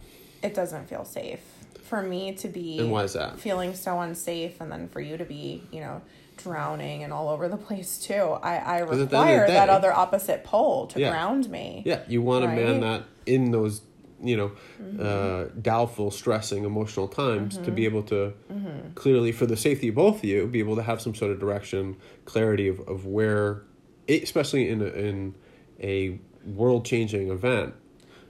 it 0.43 0.55
doesn't 0.55 0.89
feel 0.89 1.05
safe 1.05 1.41
for 1.83 2.03
me 2.03 2.35
to 2.35 2.49
be 2.49 2.79
And 2.79 2.91
why 2.91 3.05
is 3.05 3.13
that? 3.13 3.39
feeling 3.39 3.75
so 3.75 4.01
unsafe 4.01 4.61
and 4.61 4.73
then 4.73 4.89
for 4.89 5.01
you 5.01 5.17
to 5.17 5.25
be 5.25 5.63
you 5.71 5.81
know 5.81 6.01
drowning 6.37 7.05
and 7.05 7.13
all 7.13 7.29
over 7.29 7.49
the 7.49 7.57
place 7.57 7.99
too 7.99 8.15
i 8.43 8.57
I 8.57 8.81
at 8.81 8.89
the 8.89 8.93
end 8.93 8.93
of 8.93 8.99
the 8.99 9.05
require 9.17 9.47
that 9.47 9.69
other 9.69 9.93
opposite 9.93 10.43
pole 10.45 10.87
to 10.89 10.99
Yeah. 10.99 11.11
ground 11.11 11.49
me 11.51 11.83
Yeah, 11.85 12.01
you 12.09 12.23
want 12.23 12.45
a 12.45 12.49
man 12.49 12.81
that 12.81 13.05
in 13.27 13.51
those 13.53 13.83
you 14.25 14.37
know 14.37 14.53
Mm-hmm. 14.83 15.01
uh, 15.01 15.45
doubtful, 15.61 16.11
stressing, 16.11 16.65
emotional 16.65 17.09
times 17.09 17.59
to 17.59 17.71
be 17.71 17.85
able 17.85 18.03
to 18.05 18.33
Mm-hmm. 18.53 18.93
clearly, 18.95 19.33
for 19.33 19.47
the 19.47 19.57
safety 19.57 19.89
of 19.89 19.95
both 19.97 20.19
of 20.19 20.25
you, 20.25 20.47
be 20.47 20.59
able 20.61 20.77
to 20.77 20.83
have 20.83 21.01
some 21.01 21.15
sort 21.15 21.31
of 21.33 21.41
direction, 21.41 21.97
clarity 22.25 22.69
of, 22.69 22.79
of 22.89 23.07
where, 23.07 23.63
especially 24.09 24.69
in 24.69 24.81
a, 24.83 24.87
in 24.87 25.35
a 25.81 26.19
world 26.45 26.85
changing 26.85 27.31
event, 27.31 27.75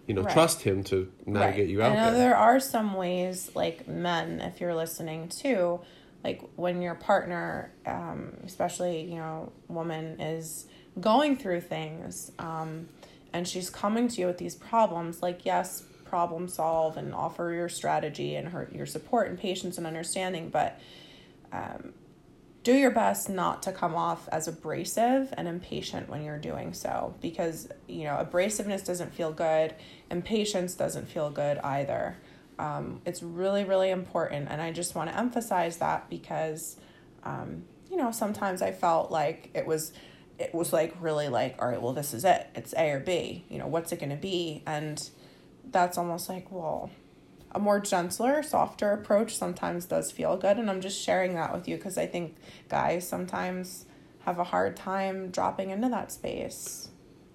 you 0.06 0.14
know, 0.14 0.22
Right. 0.22 0.32
trust 0.32 0.62
him 0.62 0.82
to 0.84 1.10
navigate 1.26 1.68
you 1.68 1.82
out 1.82 1.92
I 1.92 1.94
know 1.96 2.10
there. 2.10 2.18
there 2.18 2.36
are 2.36 2.60
some 2.60 2.94
ways, 2.94 3.50
like 3.54 3.86
men, 3.88 4.40
if 4.40 4.60
you're 4.60 4.74
listening 4.74 5.28
too, 5.28 5.80
like 6.22 6.42
when 6.56 6.80
your 6.80 6.94
partner, 6.94 7.70
um, 7.86 8.34
especially 8.44 9.02
you 9.02 9.16
know, 9.16 9.52
woman 9.68 10.20
is 10.20 10.66
going 11.00 11.36
through 11.36 11.60
things, 11.62 12.30
um, 12.38 12.88
and 13.34 13.46
she's 13.46 13.68
coming 13.68 14.08
to 14.08 14.20
you 14.22 14.26
with 14.28 14.38
these 14.38 14.54
problems. 14.54 15.20
Like 15.20 15.44
yes, 15.44 15.82
problem 16.04 16.48
solve 16.48 16.96
and 16.96 17.14
offer 17.14 17.52
your 17.52 17.68
strategy 17.68 18.36
and 18.36 18.48
her 18.48 18.70
your 18.72 18.86
support 18.86 19.28
and 19.28 19.38
patience 19.38 19.76
and 19.76 19.86
understanding, 19.86 20.48
but 20.48 20.80
do 22.64 22.72
your 22.74 22.90
best 22.90 23.28
not 23.28 23.62
to 23.62 23.72
come 23.72 23.94
off 23.94 24.26
as 24.30 24.48
abrasive 24.48 25.32
and 25.36 25.46
impatient 25.46 26.08
when 26.08 26.24
you're 26.24 26.38
doing 26.38 26.72
so 26.72 27.14
because 27.20 27.68
you 27.86 28.04
know 28.04 28.14
abrasiveness 28.14 28.84
doesn't 28.84 29.14
feel 29.14 29.30
good 29.30 29.74
impatience 30.10 30.74
doesn't 30.74 31.06
feel 31.06 31.30
good 31.30 31.58
either 31.58 32.16
um, 32.58 33.00
it's 33.04 33.22
really 33.22 33.64
really 33.64 33.90
important 33.90 34.48
and 34.50 34.62
i 34.62 34.72
just 34.72 34.94
want 34.94 35.10
to 35.10 35.16
emphasize 35.16 35.76
that 35.76 36.08
because 36.08 36.76
um, 37.22 37.64
you 37.90 37.96
know 37.96 38.10
sometimes 38.10 38.62
i 38.62 38.72
felt 38.72 39.10
like 39.10 39.50
it 39.54 39.66
was 39.66 39.92
it 40.38 40.54
was 40.54 40.72
like 40.72 40.94
really 41.00 41.28
like 41.28 41.56
all 41.60 41.68
right 41.68 41.80
well 41.80 41.92
this 41.92 42.12
is 42.12 42.24
it 42.24 42.48
it's 42.54 42.74
a 42.76 42.90
or 42.90 43.00
b 43.00 43.44
you 43.48 43.58
know 43.58 43.66
what's 43.66 43.92
it 43.92 43.98
going 44.00 44.10
to 44.10 44.16
be 44.16 44.62
and 44.66 45.10
that's 45.70 45.96
almost 45.96 46.28
like 46.28 46.50
well 46.50 46.90
a 47.54 47.58
more 47.60 47.78
gentler, 47.78 48.42
softer 48.42 48.90
approach 48.90 49.36
sometimes 49.36 49.86
does 49.86 50.10
feel 50.10 50.36
good. 50.36 50.56
And 50.58 50.68
I'm 50.68 50.80
just 50.80 51.00
sharing 51.00 51.34
that 51.34 51.54
with 51.54 51.68
you 51.68 51.76
because 51.76 51.96
I 51.96 52.06
think 52.06 52.34
guys 52.68 53.06
sometimes 53.06 53.86
have 54.24 54.38
a 54.38 54.44
hard 54.44 54.76
time 54.76 55.30
dropping 55.30 55.70
into 55.70 55.88
that 55.90 56.10
space. 56.10 56.88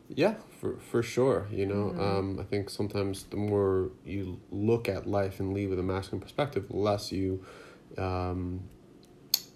Yeah, 0.09 0.35
for 0.59 0.77
for 0.77 1.01
sure. 1.01 1.47
You 1.51 1.65
know, 1.67 1.93
Mm-hmm. 1.93 2.01
um, 2.01 2.39
I 2.39 2.43
think 2.43 2.69
sometimes 2.69 3.23
the 3.25 3.37
more 3.37 3.91
you 4.03 4.39
look 4.51 4.89
at 4.89 5.07
life 5.07 5.39
and 5.39 5.53
lead 5.53 5.69
with 5.69 5.79
a 5.79 5.83
masculine 5.83 6.19
perspective, 6.21 6.67
the 6.67 6.75
less 6.75 7.11
you 7.11 7.45
um, 7.97 8.61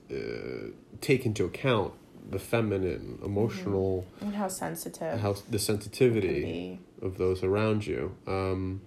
uh, 0.10 0.70
take 1.02 1.26
into 1.26 1.44
account 1.44 1.94
the 2.30 2.40
feminine, 2.40 3.18
mm-hmm. 3.18 3.26
emotional, 3.26 4.06
And 4.22 4.36
how 4.36 4.48
sensitive 4.48 5.20
how 5.20 5.36
the 5.50 5.60
sensitivity 5.60 6.80
of 7.02 7.18
those 7.18 7.44
around 7.44 7.86
you. 7.86 8.16
Um, 8.28 8.82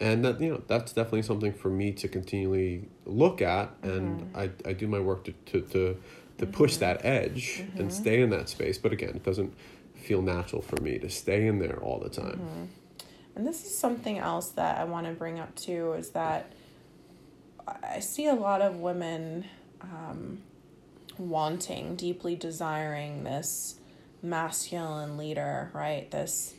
and 0.00 0.24
that 0.24 0.40
you 0.40 0.50
know 0.50 0.62
that's 0.66 0.92
definitely 0.92 1.22
something 1.22 1.52
for 1.52 1.70
me 1.70 1.92
to 1.92 2.08
continually 2.08 2.88
look 3.04 3.42
at, 3.42 3.70
and 3.82 4.20
mm-hmm. 4.20 4.38
I, 4.38 4.50
I 4.70 4.72
do 4.72 4.86
my 4.86 5.00
work 5.00 5.24
to 5.24 5.32
to 5.32 5.60
to, 5.60 5.68
to 5.68 6.46
mm-hmm. 6.46 6.50
push 6.52 6.76
that 6.76 7.04
edge 7.04 7.64
and 7.76 7.92
stay 7.92 8.20
in 8.20 8.30
that 8.30 8.48
space. 8.48 8.78
But 8.78 8.92
again, 8.92 9.10
it 9.10 9.24
doesn't 9.24 9.54
feel 9.94 10.22
natural 10.22 10.62
for 10.62 10.80
me 10.80 10.98
to 10.98 11.10
stay 11.10 11.46
in 11.46 11.58
there 11.58 11.78
all 11.78 11.98
the 11.98 12.08
time. 12.08 12.70
And 13.34 13.46
this 13.46 13.64
is 13.64 13.76
something 13.76 14.18
else 14.18 14.50
that 14.50 14.78
I 14.78 14.84
want 14.84 15.06
to 15.06 15.12
bring 15.12 15.38
up 15.38 15.54
too 15.54 15.92
is 15.92 16.10
that 16.10 16.52
I 17.82 18.00
see 18.00 18.26
a 18.26 18.34
lot 18.34 18.62
of 18.62 18.76
women 18.76 19.44
um, 19.82 20.42
wanting, 21.18 21.96
deeply 21.96 22.36
desiring 22.36 23.24
this 23.24 23.76
masculine 24.22 25.16
leader, 25.16 25.70
right? 25.72 26.10
This 26.10 26.54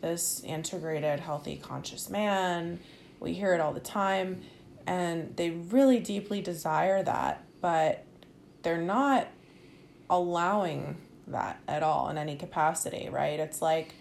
this 0.00 0.42
integrated, 0.44 1.20
healthy, 1.20 1.56
conscious 1.56 2.08
man. 2.08 2.80
We 3.18 3.34
hear 3.34 3.52
it 3.52 3.60
all 3.60 3.74
the 3.74 3.80
time, 3.80 4.40
and 4.86 5.36
they 5.36 5.50
really 5.50 6.00
deeply 6.00 6.40
desire 6.40 7.02
that, 7.02 7.44
but 7.60 8.04
they're 8.62 8.80
not 8.80 9.28
allowing 10.08 10.96
that 11.26 11.60
at 11.68 11.82
all 11.82 12.08
in 12.08 12.16
any 12.18 12.36
capacity, 12.36 13.08
right? 13.10 13.38
It's 13.38 13.60
like 13.60 13.94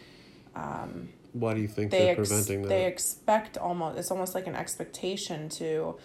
um, 0.56 1.10
Why 1.34 1.54
do 1.54 1.62
you 1.62 1.68
think 1.68 1.92
they 1.92 2.00
they're 2.00 2.20
ex- 2.20 2.30
preventing 2.30 2.64
that? 2.64 2.70
they 2.70 2.86
expect 2.86 3.58
almost 3.58 3.98
it's 4.00 4.12
almost 4.12 4.36
like 4.36 4.48
an 4.48 4.56
expectation 4.56 5.50
to 5.50 5.98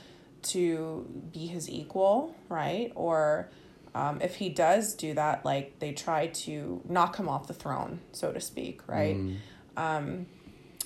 to 0.42 1.06
be 1.32 1.46
his 1.46 1.70
equal 1.70 2.36
right 2.48 2.92
or 2.94 3.48
um, 3.94 4.20
if 4.20 4.36
he 4.36 4.48
does 4.48 4.94
do 4.94 5.14
that 5.14 5.44
like 5.44 5.78
they 5.78 5.92
try 5.92 6.26
to 6.26 6.80
knock 6.88 7.16
him 7.16 7.28
off 7.28 7.46
the 7.46 7.54
throne 7.54 8.00
so 8.12 8.32
to 8.32 8.40
speak 8.40 8.86
right? 8.88 9.14
Um, 9.76 10.26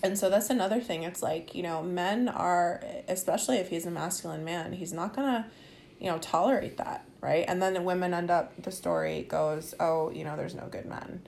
and 0.02 0.16
so 0.18 0.30
that's 0.30 0.50
another 0.50 0.80
thing. 0.80 1.02
It's 1.02 1.22
like 1.22 1.54
you 1.54 1.62
know 1.62 1.82
men 1.82 2.28
are 2.28 2.82
especially 3.08 3.56
if 3.56 3.68
he's 3.70 3.86
a 3.86 3.90
masculine 3.90 4.44
man 4.44 4.72
he's 4.72 4.92
not 4.92 5.14
gonna 5.14 5.50
you 5.98 6.10
know 6.10 6.18
tolerate 6.18 6.76
that 6.76 7.04
right? 7.20 7.44
And 7.48 7.60
then 7.60 7.74
the 7.74 7.82
women 7.82 8.14
end 8.14 8.30
up 8.30 8.62
the 8.62 8.70
story 8.70 9.22
goes 9.22 9.74
oh 9.80 10.10
you 10.10 10.24
know 10.24 10.36
there's 10.36 10.54
no 10.54 10.68
good 10.70 10.86
men. 10.86 11.22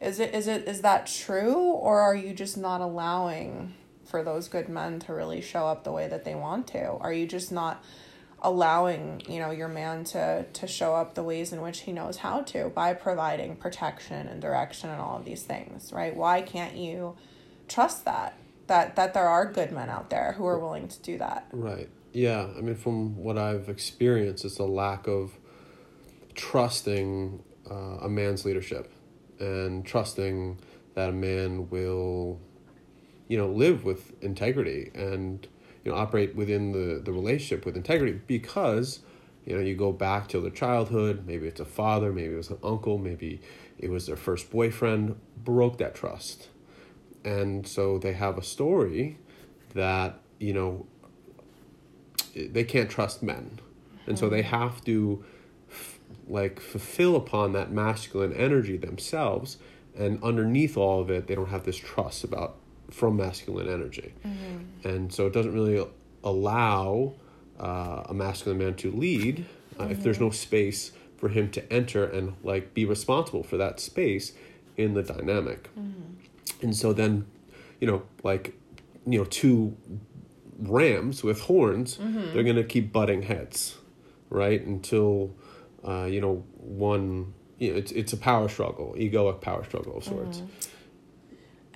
Is 0.00 0.20
it 0.20 0.34
is 0.34 0.46
it 0.46 0.66
is 0.66 0.82
that 0.82 1.06
true 1.06 1.54
or 1.54 2.00
are 2.00 2.14
you 2.14 2.34
just 2.34 2.56
not 2.56 2.80
allowing 2.80 3.74
for 4.04 4.22
those 4.22 4.48
good 4.48 4.68
men 4.68 5.00
to 5.00 5.12
really 5.12 5.40
show 5.40 5.66
up 5.66 5.84
the 5.84 5.92
way 5.92 6.08
that 6.08 6.24
they 6.24 6.34
want 6.34 6.66
to? 6.68 6.92
Are 6.92 7.12
you 7.12 7.26
just 7.26 7.50
not 7.52 7.82
allowing 8.42 9.22
you 9.28 9.40
know 9.40 9.50
your 9.50 9.68
man 9.68 10.04
to 10.04 10.44
to 10.52 10.66
show 10.66 10.94
up 10.94 11.14
the 11.14 11.22
ways 11.22 11.52
in 11.52 11.60
which 11.62 11.80
he 11.80 11.92
knows 11.92 12.18
how 12.18 12.42
to 12.42 12.68
by 12.68 12.92
providing 12.92 13.56
protection 13.56 14.28
and 14.28 14.42
direction 14.42 14.90
and 14.90 15.00
all 15.00 15.16
of 15.16 15.24
these 15.24 15.42
things 15.42 15.90
right 15.92 16.14
why 16.14 16.42
can't 16.42 16.76
you 16.76 17.16
trust 17.66 18.04
that 18.04 18.36
that 18.66 18.94
that 18.94 19.14
there 19.14 19.26
are 19.26 19.50
good 19.50 19.72
men 19.72 19.88
out 19.88 20.10
there 20.10 20.34
who 20.36 20.46
are 20.46 20.58
willing 20.58 20.86
to 20.86 21.00
do 21.00 21.16
that 21.16 21.46
Right. 21.52 21.88
Yeah. 22.12 22.48
I 22.56 22.62
mean, 22.62 22.76
from 22.76 23.16
what 23.16 23.36
I've 23.36 23.68
experienced, 23.68 24.46
it's 24.46 24.58
a 24.58 24.64
lack 24.64 25.06
of 25.06 25.36
trusting 26.34 27.42
uh, 27.70 27.98
a 28.00 28.08
man's 28.08 28.46
leadership 28.46 28.90
and 29.38 29.84
trusting 29.84 30.58
that 30.94 31.10
a 31.10 31.12
man 31.12 31.68
will, 31.68 32.40
you 33.28 33.36
know, 33.36 33.48
live 33.48 33.84
with 33.84 34.14
integrity 34.22 34.90
and, 34.94 35.46
you 35.86 35.92
know, 35.92 35.98
operate 35.98 36.34
within 36.34 36.72
the, 36.72 37.00
the 37.00 37.12
relationship 37.12 37.64
with 37.64 37.76
integrity 37.76 38.20
because, 38.26 38.98
you 39.44 39.54
know, 39.54 39.62
you 39.62 39.76
go 39.76 39.92
back 39.92 40.26
to 40.26 40.40
their 40.40 40.50
childhood, 40.50 41.22
maybe 41.24 41.46
it's 41.46 41.60
a 41.60 41.64
father, 41.64 42.12
maybe 42.12 42.34
it 42.34 42.36
was 42.36 42.50
an 42.50 42.58
uncle, 42.64 42.98
maybe 42.98 43.40
it 43.78 43.88
was 43.88 44.08
their 44.08 44.16
first 44.16 44.50
boyfriend, 44.50 45.14
broke 45.44 45.78
that 45.78 45.94
trust. 45.94 46.48
And 47.24 47.68
so 47.68 47.98
they 47.98 48.14
have 48.14 48.36
a 48.36 48.42
story 48.42 49.18
that, 49.74 50.18
you 50.40 50.52
know, 50.52 50.86
they 52.34 52.64
can't 52.64 52.90
trust 52.90 53.22
men. 53.22 53.60
And 54.08 54.18
so 54.18 54.28
they 54.28 54.42
mm-hmm. 54.42 54.56
have 54.56 54.84
to 54.86 55.24
f- 55.70 56.00
like 56.26 56.58
fulfill 56.58 57.14
upon 57.14 57.52
that 57.52 57.70
masculine 57.70 58.32
energy 58.32 58.76
themselves. 58.76 59.58
And 59.96 60.20
underneath 60.20 60.76
all 60.76 61.00
of 61.00 61.10
it 61.10 61.28
they 61.28 61.36
don't 61.36 61.50
have 61.50 61.62
this 61.62 61.76
trust 61.76 62.24
about 62.24 62.56
from 62.90 63.16
masculine 63.16 63.68
energy. 63.68 64.14
And 64.84 65.12
so 65.12 65.26
it 65.26 65.32
doesn't 65.32 65.52
really 65.52 65.84
allow 66.24 67.14
uh, 67.58 68.04
a 68.08 68.14
masculine 68.14 68.58
man 68.58 68.74
to 68.76 68.90
lead 68.90 69.44
uh, 69.80 69.84
if 69.90 70.02
there's 70.02 70.20
no 70.20 70.30
space 70.30 70.92
for 71.16 71.28
him 71.28 71.50
to 71.50 71.72
enter 71.72 72.04
and 72.04 72.34
like 72.42 72.74
be 72.74 72.84
responsible 72.84 73.42
for 73.42 73.56
that 73.56 73.80
space 73.80 74.32
in 74.76 74.94
the 74.94 75.02
dynamic. 75.02 75.68
And 76.62 76.76
so 76.76 76.92
then 76.92 77.26
you 77.80 77.86
know 77.86 78.02
like 78.22 78.54
you 79.06 79.18
know 79.18 79.24
two 79.24 79.76
rams 80.58 81.22
with 81.22 81.40
horns 81.42 81.96
Mm-hmm. 81.98 82.32
they're 82.32 82.42
going 82.42 82.56
to 82.56 82.64
keep 82.64 82.92
butting 82.92 83.22
heads 83.22 83.76
right? 84.30 84.60
Until 84.64 85.34
uh, 85.86 86.04
you 86.04 86.20
know 86.20 86.44
one 86.56 87.32
you 87.58 87.72
know 87.72 87.78
it's 87.78 87.92
it's 87.92 88.12
a 88.12 88.16
power 88.16 88.48
struggle 88.48 88.94
egoic 88.98 89.40
power 89.40 89.64
struggle 89.64 89.96
of 89.98 90.04
sorts 90.04 90.42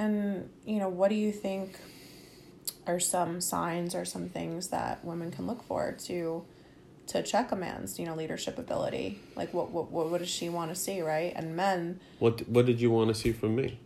And 0.01 0.49
you 0.65 0.79
know, 0.79 0.89
what 0.89 1.11
do 1.11 1.15
you 1.15 1.31
think 1.31 1.79
are 2.87 2.99
some 2.99 3.41
signs 3.41 3.95
or 3.95 4.05
some 4.05 4.29
things 4.29 4.69
that 4.69 5.05
women 5.05 5.31
can 5.31 5.47
look 5.47 5.63
for 5.63 5.93
to 6.07 6.45
to 7.09 7.23
check 7.23 7.51
a 7.53 7.57
man's 7.57 7.99
you 7.99 8.07
know 8.07 8.15
leadership 8.15 8.59
ability? 8.59 9.21
Like 9.37 9.53
what 9.53 9.71
what 9.71 9.91
what, 9.91 10.11
what 10.11 10.19
does 10.19 10.31
she 10.31 10.49
want 10.49 10.71
to 10.71 10.75
see, 10.75 11.03
right? 11.03 11.33
And 11.37 11.55
men, 11.55 12.01
what 12.19 12.49
what 12.49 12.65
did 12.65 12.81
you 12.81 12.91
want 12.91 13.09
to 13.09 13.15
see 13.15 13.33
from 13.33 13.57
me 13.57 13.79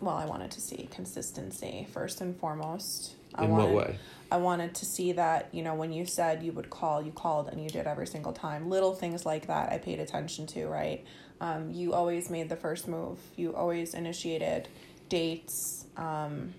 well, 0.00 0.16
I 0.16 0.26
wanted 0.26 0.50
to 0.52 0.60
see 0.60 0.88
consistency 0.90 1.86
first 1.92 2.20
and 2.20 2.36
foremost. 2.36 3.14
I 3.34 3.44
in 3.44 3.50
wanted, 3.50 3.74
what 3.74 3.88
way 3.88 3.98
I 4.30 4.36
wanted 4.38 4.74
to 4.74 4.84
see 4.84 5.12
that, 5.12 5.48
you 5.52 5.62
know, 5.62 5.74
when 5.74 5.92
you 5.92 6.06
said 6.06 6.42
you 6.42 6.52
would 6.52 6.70
call, 6.70 7.02
you 7.02 7.12
called 7.12 7.48
and 7.48 7.62
you 7.62 7.68
did 7.68 7.86
every 7.86 8.06
single 8.06 8.32
time. 8.32 8.68
Little 8.68 8.94
things 8.94 9.24
like 9.24 9.46
that 9.46 9.72
I 9.72 9.78
paid 9.78 10.00
attention 10.00 10.46
to, 10.48 10.66
right? 10.66 11.04
Um, 11.40 11.70
you 11.70 11.92
always 11.92 12.30
made 12.30 12.48
the 12.48 12.56
first 12.56 12.88
move. 12.88 13.18
You 13.36 13.54
always 13.54 13.94
initiated 13.94 14.68
dates, 15.08 15.86
um, 15.96 16.54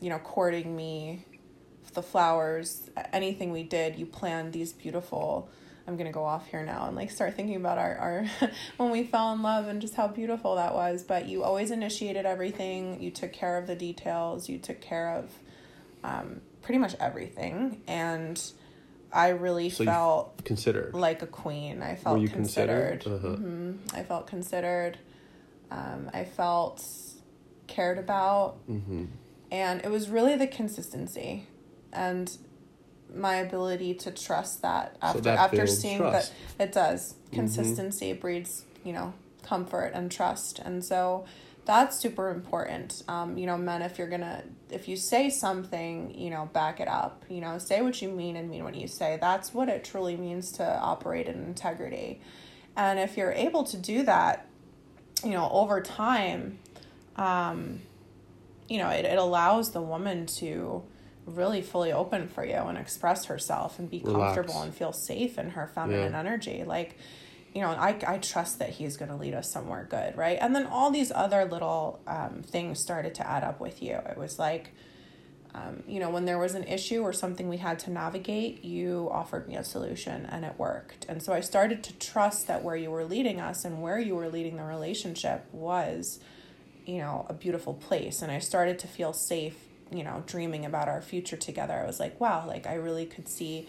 you 0.00 0.10
know, 0.10 0.18
courting 0.18 0.74
me, 0.74 1.24
the 1.94 2.02
flowers, 2.02 2.90
anything 3.12 3.52
we 3.52 3.62
did, 3.62 3.98
you 3.98 4.06
planned 4.06 4.52
these 4.52 4.72
beautiful. 4.72 5.48
I'm 5.86 5.96
gonna 5.96 6.12
go 6.12 6.24
off 6.24 6.46
here 6.46 6.64
now 6.64 6.86
and 6.86 6.96
like 6.96 7.10
start 7.10 7.34
thinking 7.34 7.56
about 7.56 7.76
our, 7.78 7.96
our 7.96 8.50
when 8.76 8.90
we 8.90 9.02
fell 9.02 9.32
in 9.32 9.42
love 9.42 9.66
and 9.66 9.80
just 9.80 9.94
how 9.94 10.06
beautiful 10.08 10.56
that 10.56 10.74
was. 10.74 11.02
But 11.02 11.26
you 11.26 11.42
always 11.42 11.70
initiated 11.70 12.24
everything. 12.24 13.02
You 13.02 13.10
took 13.10 13.32
care 13.32 13.58
of 13.58 13.66
the 13.66 13.74
details. 13.74 14.48
You 14.48 14.58
took 14.58 14.80
care 14.80 15.16
of 15.16 15.30
um, 16.04 16.40
pretty 16.62 16.78
much 16.78 16.94
everything, 17.00 17.82
and 17.86 18.40
I 19.12 19.28
really 19.28 19.68
So 19.70 19.84
felt 19.84 20.44
considered 20.44 20.94
like 20.94 21.22
a 21.22 21.26
queen. 21.26 21.82
I 21.82 21.94
felt 21.96 22.26
considered. 22.30 23.00
considered 23.02 23.06
uh-huh. 23.06 23.36
hmm 23.36 23.72
I 23.94 24.02
felt 24.02 24.26
considered. 24.26 24.98
Um, 25.70 26.10
I 26.12 26.24
felt 26.24 26.84
cared 27.66 27.98
about, 27.98 28.56
hmm 28.66 29.04
and 29.50 29.84
it 29.84 29.90
was 29.90 30.08
really 30.08 30.34
the 30.36 30.46
consistency, 30.46 31.46
and 31.92 32.36
my 33.14 33.36
ability 33.36 33.92
to 33.94 34.10
trust 34.10 34.62
that 34.62 34.96
after 35.02 35.20
that 35.22 35.38
after 35.38 35.66
seeing 35.66 35.98
trust. 35.98 36.32
that 36.58 36.64
it 36.64 36.72
does 36.72 37.14
consistency 37.32 38.14
breeds 38.14 38.64
you 38.84 38.92
know 38.94 39.12
comfort 39.42 39.92
and 39.94 40.10
trust, 40.10 40.58
and 40.58 40.82
so 40.84 41.26
that's 41.64 41.98
super 41.98 42.30
important. 42.30 43.02
Um, 43.08 43.38
you 43.38 43.46
know, 43.46 43.56
men, 43.56 43.82
if 43.82 43.98
you're 43.98 44.08
gonna 44.08 44.42
if 44.70 44.88
you 44.88 44.96
say 44.96 45.30
something, 45.30 46.18
you 46.18 46.30
know, 46.30 46.48
back 46.52 46.80
it 46.80 46.88
up. 46.88 47.24
You 47.28 47.40
know, 47.40 47.58
say 47.58 47.82
what 47.82 48.00
you 48.02 48.08
mean 48.08 48.36
and 48.36 48.50
mean 48.50 48.64
what 48.64 48.74
you 48.74 48.88
say. 48.88 49.18
That's 49.20 49.52
what 49.54 49.68
it 49.68 49.84
truly 49.84 50.16
means 50.16 50.52
to 50.52 50.64
operate 50.80 51.26
in 51.28 51.44
integrity. 51.44 52.20
And 52.76 52.98
if 52.98 53.16
you're 53.16 53.32
able 53.32 53.64
to 53.64 53.76
do 53.76 54.02
that, 54.04 54.46
you 55.22 55.30
know, 55.32 55.48
over 55.52 55.80
time, 55.82 56.58
um, 57.16 57.80
you 58.68 58.78
know, 58.78 58.88
it, 58.88 59.04
it 59.04 59.18
allows 59.18 59.72
the 59.72 59.82
woman 59.82 60.26
to 60.38 60.82
really 61.26 61.62
fully 61.62 61.92
open 61.92 62.26
for 62.28 62.44
you 62.44 62.54
and 62.54 62.76
express 62.78 63.26
herself 63.26 63.78
and 63.78 63.88
be 63.90 64.00
Relax. 64.04 64.34
comfortable 64.34 64.62
and 64.62 64.74
feel 64.74 64.92
safe 64.92 65.38
in 65.38 65.50
her 65.50 65.66
feminine 65.72 66.12
Yeah. 66.12 66.18
energy. 66.18 66.64
Like, 66.64 66.96
you 67.54 67.60
know, 67.60 67.68
I, 67.68 67.96
I 68.06 68.18
trust 68.18 68.58
that 68.60 68.70
he's 68.70 68.96
going 68.96 69.10
to 69.10 69.16
lead 69.16 69.34
us 69.34 69.50
somewhere 69.50 69.86
good, 69.88 70.16
right? 70.16 70.38
And 70.40 70.54
then 70.54 70.66
all 70.66 70.90
these 70.90 71.12
other 71.14 71.44
little 71.44 72.00
um, 72.06 72.42
things 72.42 72.80
started 72.80 73.14
to 73.16 73.28
add 73.28 73.44
up 73.44 73.60
with 73.60 73.82
you. 73.82 73.94
It 73.94 74.16
was 74.16 74.38
like, 74.38 74.72
um, 75.54 75.82
you 75.86 76.00
know, 76.00 76.08
when 76.08 76.24
there 76.24 76.38
was 76.38 76.54
an 76.54 76.64
issue 76.64 77.02
or 77.02 77.12
something 77.12 77.48
we 77.48 77.58
had 77.58 77.78
to 77.80 77.90
navigate, 77.90 78.64
you 78.64 79.08
offered 79.12 79.46
me 79.48 79.56
a 79.56 79.64
solution 79.64 80.24
and 80.26 80.46
it 80.46 80.54
worked. 80.56 81.04
And 81.10 81.22
so 81.22 81.34
I 81.34 81.40
started 81.40 81.82
to 81.84 81.92
trust 81.98 82.46
that 82.46 82.64
where 82.64 82.76
you 82.76 82.90
were 82.90 83.04
leading 83.04 83.38
us 83.38 83.66
and 83.66 83.82
where 83.82 83.98
you 83.98 84.14
were 84.14 84.30
leading 84.30 84.56
the 84.56 84.64
relationship 84.64 85.44
was, 85.52 86.20
you 86.86 86.98
know, 86.98 87.26
a 87.28 87.34
beautiful 87.34 87.74
place. 87.74 88.22
And 88.22 88.32
I 88.32 88.38
started 88.38 88.78
to 88.78 88.88
feel 88.88 89.12
safe, 89.12 89.56
you 89.90 90.02
know, 90.02 90.22
dreaming 90.26 90.64
about 90.64 90.88
our 90.88 91.02
future 91.02 91.36
together. 91.36 91.74
I 91.74 91.86
was 91.86 92.00
like, 92.00 92.18
wow, 92.18 92.46
like 92.46 92.66
I 92.66 92.74
really 92.74 93.04
could 93.04 93.28
see 93.28 93.68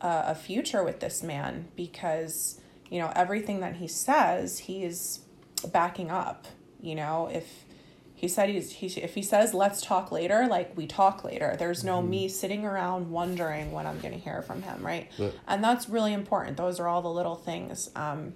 a, 0.00 0.26
a 0.28 0.34
future 0.36 0.84
with 0.84 1.00
this 1.00 1.24
man 1.24 1.66
because, 1.74 2.60
you 2.90 2.98
know, 3.00 3.12
everything 3.14 3.60
that 3.60 3.76
he 3.76 3.88
says, 3.88 4.58
he's 4.60 5.20
backing 5.72 6.10
up. 6.10 6.46
You 6.80 6.94
know, 6.94 7.28
if 7.32 7.64
he 8.14 8.28
said 8.28 8.48
he's 8.48 8.72
he 8.72 8.86
if 9.00 9.14
he 9.14 9.22
says 9.22 9.52
let's 9.52 9.82
talk 9.82 10.10
later, 10.10 10.46
like 10.48 10.76
we 10.76 10.86
talk 10.86 11.22
later. 11.24 11.54
There's 11.58 11.84
no 11.84 11.98
mm-hmm. 11.98 12.10
me 12.10 12.28
sitting 12.28 12.64
around 12.64 13.10
wondering 13.10 13.72
when 13.72 13.86
I'm 13.86 14.00
going 14.00 14.14
to 14.14 14.20
hear 14.20 14.42
from 14.42 14.62
him, 14.62 14.84
right? 14.84 15.10
Yeah. 15.18 15.30
And 15.46 15.62
that's 15.62 15.88
really 15.88 16.12
important. 16.12 16.56
Those 16.56 16.80
are 16.80 16.88
all 16.88 17.02
the 17.02 17.10
little 17.10 17.36
things. 17.36 17.90
Um, 17.94 18.34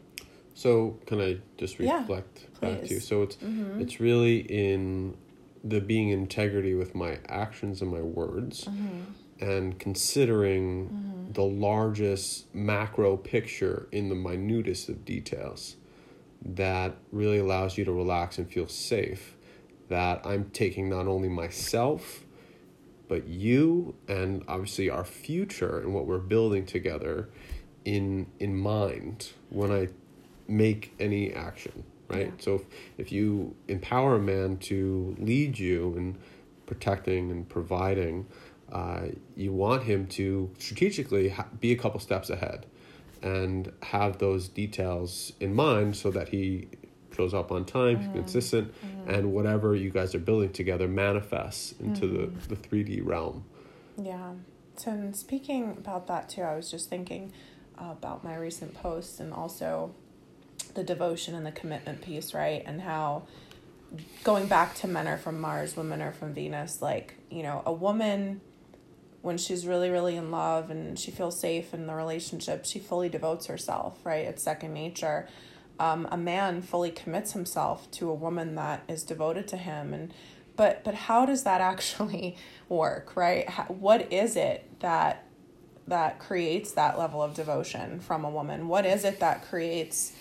So 0.55 0.99
can 1.07 1.21
I 1.21 1.39
just 1.57 1.79
Yeah, 1.79 2.01
reflect 2.01 2.61
back 2.61 2.83
to 2.83 2.95
you? 2.95 3.01
So 3.01 3.23
it's 3.23 3.37
mm-hmm. 3.37 3.81
it's 3.81 4.01
really 4.01 4.39
in 4.41 5.17
the 5.65 5.81
being 5.81 6.11
integrity 6.11 6.75
with 6.75 6.95
my 6.95 7.19
actions 7.29 7.83
and 7.83 7.91
my 7.91 8.01
words, 8.01 8.65
mm-hmm. 8.65 9.01
And 9.41 9.79
considering 9.79 10.87
mm-hmm. 10.87 11.33
the 11.33 11.43
largest 11.43 12.55
macro 12.55 13.17
picture 13.17 13.89
in 13.93 14.09
the 14.09 14.15
minutest 14.15 14.89
of 14.89 15.05
details, 15.05 15.77
that 16.45 16.97
really 17.13 17.39
allows 17.39 17.77
you 17.77 17.85
to 17.85 17.93
relax 17.93 18.39
and 18.39 18.51
feel 18.51 18.69
safe. 18.69 19.37
That 19.89 20.25
I'm 20.25 20.51
taking 20.51 20.89
not 20.89 21.09
only 21.09 21.29
myself, 21.29 22.25
but 23.09 23.27
you 23.27 23.97
and 24.07 24.45
obviously 24.47 24.89
our 24.89 25.05
future 25.05 25.81
and 25.81 25.93
what 25.93 26.07
we're 26.07 26.19
building 26.19 26.65
together 26.65 27.29
in 27.85 28.27
in 28.39 28.57
mind 28.57 29.33
when 29.49 29.73
I 29.73 29.89
make 30.47 30.95
any 31.01 31.33
action, 31.33 31.85
right? 32.09 32.27
Yeah. 32.27 32.33
So 32.39 32.55
if, 32.55 32.67
if 32.99 33.13
you 33.13 33.57
empower 33.69 34.17
a 34.17 34.21
man 34.21 34.59
to 34.59 35.17
lead 35.19 35.59
you 35.59 35.95
in 35.97 36.19
protecting 36.67 37.31
and 37.31 37.49
providing, 37.49 38.27
uh, 38.73 39.03
you 39.37 39.53
want 39.53 39.83
him 39.85 40.07
to 40.07 40.51
strategically 40.59 41.31
ha- 41.31 41.49
be 41.59 41.73
a 41.73 41.77
couple 41.77 42.01
steps 42.01 42.31
ahead 42.31 42.67
and 43.23 43.73
have 43.83 44.19
those 44.19 44.49
details 44.49 45.33
in 45.41 45.55
mind 45.55 45.97
so 45.97 46.11
that 46.11 46.29
he 46.29 46.69
shows 47.15 47.35
up 47.35 47.53
on 47.53 47.65
time, 47.65 47.99
he's 47.99 48.09
consistent, 48.13 48.73
and 49.07 49.33
whatever 49.33 49.75
you 49.75 49.91
guys 49.91 50.15
are 50.15 50.21
building 50.21 50.53
together 50.53 50.89
manifests 50.89 51.75
into 51.81 52.07
the, 52.07 52.55
the 52.55 52.57
3D 52.57 53.05
realm. 53.05 53.45
Yeah. 54.01 54.33
So, 54.77 54.93
in 54.93 55.13
speaking 55.13 55.73
about 55.73 56.07
that 56.07 56.31
too, 56.31 56.43
I 56.43 56.57
was 56.57 56.71
just 56.71 56.89
thinking 56.89 57.33
uh, 57.79 57.91
about 57.91 58.25
my 58.25 58.37
recent 58.37 58.75
posts 58.75 59.21
and 59.21 59.33
also 59.33 59.95
the 60.75 60.85
devotion 60.85 61.35
and 61.35 61.45
the 61.45 61.53
commitment 61.53 62.01
piece, 62.01 62.33
right? 62.33 62.63
And 62.65 62.81
how 62.81 63.25
going 64.25 64.47
back 64.47 64.75
to 64.77 64.89
men 64.89 65.09
are 65.09 65.19
from 65.19 65.41
Mars, 65.41 65.77
women 65.77 66.01
are 66.01 66.13
from 66.13 66.33
Venus, 66.33 66.81
like, 66.81 67.17
you 67.31 67.43
know, 67.43 67.63
a 67.67 67.73
woman 67.73 68.41
when 69.23 69.37
she's 69.39 69.67
really, 69.67 69.91
really 69.91 70.17
in 70.17 70.31
love 70.31 70.71
and 70.71 70.99
she 70.99 71.11
feels 71.11 71.39
safe 71.39 71.75
in 71.75 71.87
the 71.87 71.95
relationship, 71.95 72.65
she 72.65 72.79
fully 72.79 73.09
devotes 73.09 73.47
herself, 73.47 73.99
right? 74.05 74.25
It's 74.27 74.43
second 74.43 74.73
nature. 74.73 75.29
Um, 75.79 76.09
a 76.11 76.17
man 76.17 76.63
fully 76.63 76.91
commits 76.91 77.33
himself 77.33 77.91
to 77.93 78.09
a 78.11 78.15
woman 78.15 78.55
that 78.57 78.83
is 78.89 79.03
devoted 79.03 79.49
to 79.49 79.57
him 79.57 79.95
and 79.95 80.13
but 80.57 80.85
but 80.85 80.95
how 80.95 81.25
does 81.25 81.45
that 81.45 81.61
actually 81.73 82.37
work 82.69 83.17
right 83.17 83.49
how, 83.49 83.63
what 83.65 84.13
is 84.13 84.37
it 84.37 84.69
that 84.81 85.25
that 85.89 86.19
creates 86.19 86.73
that 86.73 86.99
level 86.99 87.23
of 87.23 87.33
devotion 87.33 87.99
from 88.01 88.27
a 88.27 88.31
woman 88.31 88.69
what 88.69 88.85
is 88.85 89.05
it 89.07 89.21
that 89.21 89.43
creates 89.49 90.13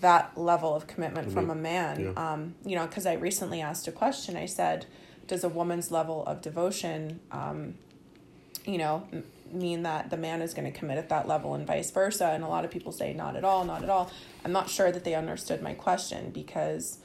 that 0.00 0.38
level 0.38 0.76
of 0.76 0.86
commitment 0.86 1.32
from 1.32 1.50
a 1.50 1.54
man 1.56 2.00
Yeah. 2.16 2.32
um 2.32 2.54
you 2.64 2.76
know 2.76 2.86
because 2.86 3.04
i 3.04 3.14
recently 3.14 3.60
asked 3.60 3.88
a 3.88 3.92
question 3.92 4.36
i 4.36 4.46
said 4.46 4.86
does 5.26 5.42
a 5.42 5.48
woman's 5.48 5.90
level 5.90 6.24
of 6.24 6.40
devotion 6.40 7.18
um 7.32 7.74
you 8.66 8.78
know 8.78 9.06
mean 9.52 9.82
that 9.82 10.10
the 10.10 10.16
man 10.16 10.42
is 10.42 10.54
going 10.54 10.70
to 10.70 10.78
commit 10.78 10.96
at 10.96 11.08
that 11.08 11.26
level 11.26 11.54
and 11.54 11.66
vice 11.66 11.90
versa 11.90 12.26
and 12.28 12.44
a 12.44 12.46
lot 12.48 12.64
of 12.64 12.70
people 12.70 12.92
say 12.92 13.12
not 13.12 13.34
at 13.36 13.44
all 13.44 13.64
not 13.64 13.82
at 13.82 13.88
all. 13.90 14.10
I'm 14.44 14.52
not 14.52 14.70
sure 14.70 14.92
that 14.92 15.04
they 15.04 15.14
understood 15.14 15.60
my 15.62 15.74
question 15.74 16.30
because 16.30 16.98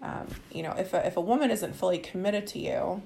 um, 0.00 0.28
you 0.52 0.62
know 0.62 0.72
if 0.78 0.94
a, 0.94 1.06
if 1.06 1.16
a 1.16 1.20
woman 1.20 1.50
isn't 1.50 1.74
fully 1.74 1.98
committed 1.98 2.46
to 2.48 2.58
you 2.58 3.02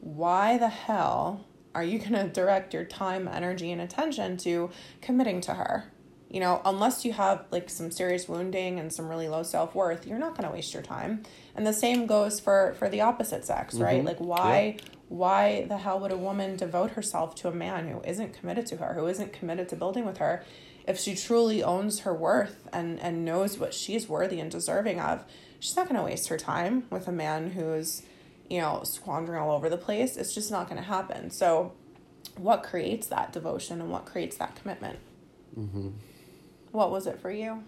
why 0.00 0.56
the 0.56 0.68
hell 0.68 1.44
are 1.74 1.84
you 1.84 1.98
going 1.98 2.12
to 2.14 2.26
direct 2.28 2.72
your 2.74 2.84
time 2.84 3.28
energy 3.28 3.70
and 3.70 3.80
attention 3.80 4.36
to 4.38 4.70
committing 5.02 5.40
to 5.42 5.54
her? 5.54 5.84
You 6.30 6.40
know 6.40 6.62
unless 6.64 7.04
you 7.04 7.12
have 7.12 7.44
like 7.50 7.68
some 7.68 7.90
serious 7.90 8.28
wounding 8.28 8.78
and 8.78 8.92
some 8.92 9.08
really 9.08 9.28
low 9.28 9.42
self-worth 9.42 10.06
you're 10.06 10.18
not 10.18 10.36
going 10.38 10.48
to 10.48 10.54
waste 10.54 10.72
your 10.72 10.82
time. 10.82 11.24
And 11.54 11.66
the 11.66 11.72
same 11.74 12.06
goes 12.06 12.40
for 12.40 12.74
for 12.78 12.88
the 12.88 13.00
opposite 13.02 13.44
sex 13.44 13.74
right? 13.74 14.00
Mhm. 14.02 14.06
like 14.06 14.18
why 14.18 14.76
why 15.10 15.66
the 15.68 15.76
hell 15.76 16.00
would 16.00 16.10
a 16.12 16.16
woman 16.16 16.56
devote 16.56 16.92
herself 16.92 17.34
to 17.34 17.48
a 17.48 17.52
man 17.52 17.86
who 17.88 18.00
isn't 18.02 18.32
committed 18.32 18.64
to 18.64 18.78
her 18.78 18.94
who 18.94 19.06
isn't 19.06 19.32
committed 19.32 19.68
to 19.68 19.76
building 19.76 20.06
with 20.06 20.16
her 20.16 20.42
if 20.86 20.98
she 20.98 21.14
truly 21.14 21.62
owns 21.62 22.00
her 22.00 22.14
worth 22.14 22.66
and 22.72 22.98
and 23.00 23.24
knows 23.24 23.58
what 23.58 23.74
she's 23.74 24.08
worthy 24.08 24.40
and 24.40 24.50
deserving 24.50 24.98
of 24.98 25.24
she's 25.58 25.76
not 25.76 25.86
going 25.86 25.98
to 25.98 26.04
waste 26.04 26.28
her 26.28 26.38
time 26.38 26.84
with 26.90 27.06
a 27.06 27.12
man 27.12 27.50
who's 27.50 28.02
you 28.50 28.60
know, 28.60 28.82
squandering 28.82 29.40
all 29.40 29.52
over 29.52 29.70
the 29.70 29.78
place, 29.78 30.16
it's 30.16 30.34
just 30.34 30.50
not 30.50 30.68
going 30.68 30.76
to 30.76 30.86
happen. 30.86 31.30
So, 31.30 31.72
what 32.36 32.64
creates 32.64 33.06
that 33.06 33.32
devotion 33.32 33.80
and 33.80 33.90
what 33.90 34.04
creates 34.04 34.36
that 34.38 34.56
commitment? 34.56 34.98
Mm-hmm. 35.58 35.90
What 36.72 36.90
was 36.90 37.06
it 37.06 37.20
for 37.20 37.30
you? 37.30 37.62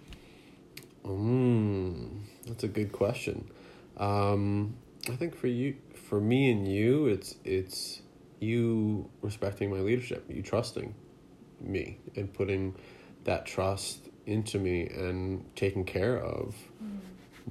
Mm, 1.05 2.21
that's 2.47 2.65
a 2.65 2.69
good 2.69 2.93
question. 2.93 3.49
Um, 3.97 4.75
I 5.09 5.17
think 5.17 5.37
for 5.37 5.47
you, 5.47 5.77
for 6.13 6.21
me 6.21 6.51
and 6.51 6.69
you, 6.69 7.07
it's 7.07 7.37
it's 7.43 8.03
you 8.39 9.09
respecting 9.23 9.71
my 9.71 9.79
leadership, 9.79 10.23
you 10.29 10.43
trusting 10.43 10.95
me, 11.59 11.97
and 12.17 12.31
putting 12.31 12.75
that 13.25 13.47
trust 13.47 14.11
into 14.27 14.59
me 14.59 14.89
and 14.89 15.43
taking 15.57 15.87
care 15.87 16.19
of 16.19 16.55
mm. 16.85 16.99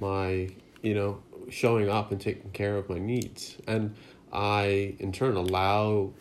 my, 0.00 0.48
you 0.80 0.94
know, 0.94 1.20
showing 1.50 1.88
up 1.88 2.12
and 2.12 2.20
taking 2.20 2.52
care 2.52 2.76
of 2.76 2.88
my 2.88 3.00
needs, 3.00 3.56
and 3.66 3.96
I 4.32 4.94
in 5.00 5.10
turn 5.10 5.34
allow 5.34 6.12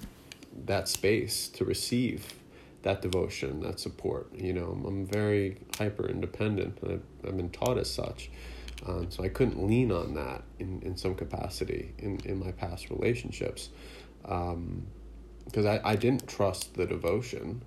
that 0.65 0.89
space 0.89 1.47
to 1.49 1.63
receive 1.63 2.33
that 2.81 3.03
devotion, 3.03 3.59
that 3.59 3.79
support. 3.79 4.33
You 4.33 4.53
know, 4.53 4.81
I'm 4.87 5.05
very 5.05 5.59
hyper 5.77 6.07
independent. 6.07 6.79
I've, 6.83 7.03
I've 7.23 7.37
been 7.37 7.51
taught 7.51 7.77
as 7.77 7.93
such. 7.93 8.31
Um, 8.85 9.11
so 9.11 9.23
I 9.23 9.29
couldn't 9.29 9.65
lean 9.67 9.91
on 9.91 10.15
that 10.15 10.43
in, 10.59 10.81
in 10.81 10.97
some 10.97 11.15
capacity 11.15 11.93
in, 11.99 12.19
in 12.25 12.39
my 12.39 12.51
past 12.51 12.89
relationships 12.89 13.69
because 14.21 14.55
um, 14.55 14.87
I, 15.67 15.81
I 15.83 15.95
didn't 15.95 16.27
trust 16.27 16.73
the 16.75 16.85
devotion 16.85 17.61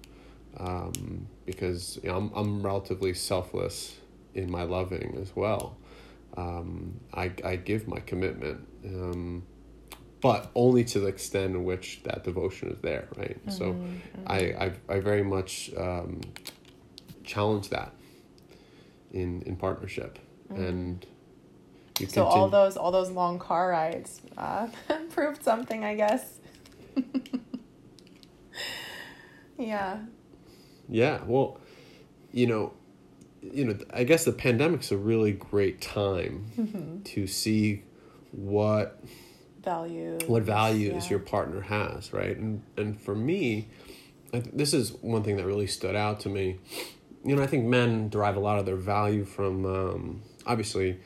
um, 0.59 1.27
because 1.47 1.99
you 2.03 2.09
know, 2.09 2.17
I'm, 2.17 2.33
I'm 2.35 2.63
relatively 2.63 3.15
selfless 3.15 3.97
in 4.35 4.51
my 4.51 4.65
loving 4.65 5.17
as 5.21 5.35
well. 5.37 5.77
Um, 6.37 7.01
I, 7.13 7.33
I 7.45 7.57
give 7.57 7.87
my 7.87 8.01
commitment 8.01 8.67
um, 8.85 9.45
but 10.21 10.51
only 10.55 10.85
to 10.85 11.01
the 11.01 11.07
extent 11.07 11.55
in 11.55 11.65
which 11.65 12.03
that 12.05 12.25
devotion 12.25 12.71
is 12.71 12.79
there, 12.81 13.09
right? 13.15 13.39
Mm-hmm, 13.41 13.51
so 13.51 13.75
mm-hmm. 13.75 13.99
I, 14.27 14.39
I, 14.39 14.73
I 14.89 15.01
very 15.01 15.23
much 15.23 15.71
um, 15.77 16.23
challenge 17.25 17.69
that 17.69 17.93
in 19.13 19.43
in 19.43 19.55
partnership 19.55 20.19
mm-hmm. 20.51 20.63
and 20.63 21.07
you 21.99 22.07
so 22.07 22.25
continue. 22.25 22.43
all 22.43 22.49
those 22.49 22.77
all 22.77 22.91
those 22.91 23.11
long 23.11 23.39
car 23.39 23.69
rides 23.69 24.21
uh, 24.37 24.69
proved 25.11 25.43
something, 25.43 25.85
I 25.85 25.95
guess. 25.95 26.39
yeah. 29.59 29.99
Yeah. 30.89 31.21
Well, 31.25 31.59
you 32.33 32.47
know, 32.47 32.73
you 33.41 33.65
know, 33.65 33.79
I 33.93 34.05
guess 34.05 34.25
the 34.25 34.33
pandemic's 34.33 34.91
a 34.91 34.97
really 34.97 35.33
great 35.33 35.81
time 35.81 36.47
mm-hmm. 36.57 37.03
to 37.03 37.27
see 37.27 37.85
what 38.33 39.01
values 39.65 40.21
what 40.27 40.43
values 40.43 41.05
yeah. 41.05 41.11
your 41.11 41.19
partner 41.19 41.61
has 41.63 42.13
right 42.13 42.37
and 42.37 42.63
and 42.77 43.01
for 43.01 43.15
me 43.15 43.67
this 44.53 44.75
is 44.75 44.93
one 45.01 45.23
thing 45.23 45.37
that 45.37 45.47
really 45.47 45.67
stood 45.67 45.97
out 45.97 46.21
to 46.21 46.29
me 46.29 46.59
you 47.25 47.35
know 47.35 47.43
i 47.43 47.47
think 47.47 47.65
men 47.65 48.09
derive 48.09 48.37
a 48.37 48.41
lot 48.41 48.59
of 48.59 48.67
their 48.67 48.77
value 48.77 49.25
from 49.25 49.65
um, 49.65 50.23
obviously 50.47 50.99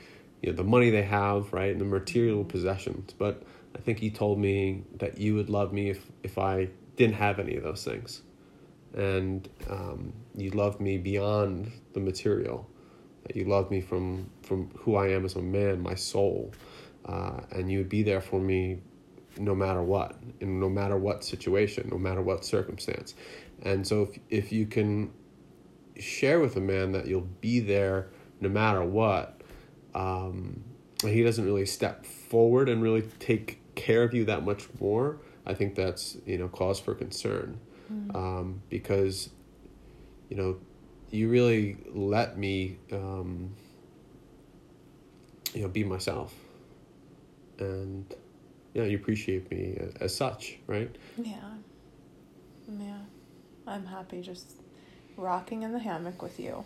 you 0.42 0.50
know 0.50 0.56
the 0.56 0.64
money 0.64 0.90
they 0.90 1.02
have 1.02 1.52
right 1.52 1.72
and 1.72 1.80
the 1.80 1.84
material 1.84 2.44
possessions 2.44 3.14
but 3.18 3.42
i 3.76 3.78
think 3.78 3.98
he 3.98 4.10
told 4.10 4.38
me 4.38 4.82
that 4.96 5.18
you 5.18 5.34
would 5.34 5.50
love 5.50 5.72
me 5.72 5.90
if 5.90 6.06
if 6.22 6.38
i 6.38 6.68
didn't 6.98 7.14
have 7.14 7.38
any 7.38 7.56
of 7.56 7.62
those 7.62 7.84
things. 7.84 8.20
And 8.92 9.48
um, 9.70 10.12
you 10.36 10.50
love 10.50 10.80
me 10.80 10.98
beyond 10.98 11.70
the 11.94 12.00
material. 12.00 12.68
That 13.22 13.36
you 13.36 13.44
love 13.44 13.70
me 13.70 13.80
from 13.80 14.30
from 14.42 14.70
who 14.78 14.96
i 14.96 15.08
am 15.08 15.24
as 15.24 15.36
a 15.36 15.42
man 15.42 15.80
my 15.80 15.94
soul. 15.94 16.52
Uh, 17.06 17.40
and 17.52 17.70
you 17.70 17.78
would 17.78 17.88
be 17.88 18.02
there 18.02 18.20
for 18.20 18.40
me 18.40 18.80
no 19.38 19.54
matter 19.54 19.82
what, 19.82 20.16
in 20.40 20.58
no 20.58 20.68
matter 20.68 20.98
what 20.98 21.22
situation, 21.24 21.88
no 21.90 21.98
matter 21.98 22.20
what 22.20 22.44
circumstance. 22.44 23.14
And 23.62 23.86
so 23.86 24.02
if 24.02 24.18
if 24.28 24.52
you 24.52 24.66
can 24.66 25.10
share 25.98 26.40
with 26.40 26.56
a 26.56 26.60
man 26.60 26.92
that 26.92 27.06
you'll 27.06 27.32
be 27.40 27.60
there 27.60 28.08
no 28.40 28.48
matter 28.48 28.82
what, 28.84 29.40
um, 29.94 30.64
he 31.02 31.22
doesn't 31.22 31.44
really 31.44 31.66
step 31.66 32.04
forward 32.04 32.68
and 32.68 32.82
really 32.82 33.02
take 33.18 33.60
care 33.74 34.02
of 34.02 34.14
you 34.14 34.24
that 34.26 34.44
much 34.44 34.66
more. 34.80 35.18
I 35.46 35.54
think 35.54 35.74
that's 35.74 36.16
you 36.26 36.38
know 36.38 36.48
cause 36.48 36.78
for 36.78 36.94
concern, 36.94 37.58
mm. 37.92 38.14
um, 38.14 38.62
because 38.68 39.30
you 40.28 40.36
know 40.36 40.58
you 41.10 41.28
really 41.28 41.78
let 41.92 42.36
me 42.36 42.78
um, 42.92 43.54
you 45.54 45.62
know 45.62 45.68
be 45.68 45.84
myself 45.84 46.34
and 47.58 48.14
yeah, 48.74 48.84
you 48.84 48.96
appreciate 48.96 49.50
me 49.50 49.78
as 50.00 50.14
such, 50.14 50.58
right? 50.66 50.94
Yeah. 51.16 51.34
Yeah. 52.68 52.98
I'm 53.66 53.86
happy 53.86 54.22
just 54.22 54.52
rocking 55.16 55.62
in 55.62 55.72
the 55.72 55.78
hammock 55.78 56.22
with 56.22 56.38
you. 56.38 56.64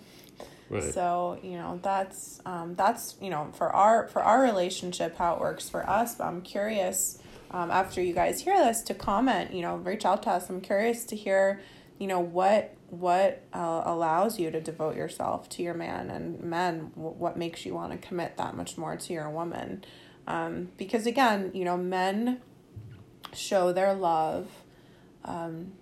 Right. 0.70 0.94
So, 0.94 1.38
you 1.42 1.57
know, 1.57 1.78
that's 1.83 2.40
um 2.46 2.74
that's, 2.74 3.16
you 3.20 3.31
know, 3.31 3.50
for 3.52 3.70
our 3.70 4.09
for 4.09 4.22
our 4.22 4.42
relationship 4.42 5.16
how 5.16 5.35
it 5.35 5.40
works 5.40 5.68
for 5.68 5.88
us, 5.88 6.14
but 6.14 6.24
I'm 6.24 6.42
curious 6.42 7.18
um 7.50 7.70
after 7.70 8.02
you 8.02 8.14
guys 8.14 8.40
hear 8.40 8.57
this 8.57 8.83
to 8.83 8.94
comment, 8.94 9.52
you 9.52 9.62
know, 9.62 9.76
reach 9.76 10.05
out 10.05 10.22
to 10.24 10.31
us. 10.31 10.48
I'm 10.48 10.61
curious 10.61 11.05
to 11.07 11.16
hear, 11.16 11.61
you 11.98 12.07
know, 12.07 12.20
what 12.20 12.74
what 12.88 13.42
uh, 13.55 13.83
allows 13.87 14.38
you 14.38 14.50
to 14.50 14.61
devote 14.61 14.96
yourself 14.96 15.48
to 15.48 15.62
your 15.62 15.72
man 15.72 16.11
and 16.11 16.42
men 16.42 16.90
what 16.94 17.38
makes 17.38 17.64
you 17.64 17.72
want 17.72 17.90
to 17.90 17.96
commit 18.07 18.37
that 18.37 18.55
much 18.55 18.76
more 18.76 18.96
to 18.96 19.12
your 19.14 19.31
woman 19.31 19.83
um, 20.26 20.68
because 20.76 21.07
again, 21.07 21.50
you 21.55 21.64
know, 21.64 21.76
men 21.76 22.40
show 23.35 23.72
their 23.72 23.94
love 23.94 24.48
um, 25.24 25.72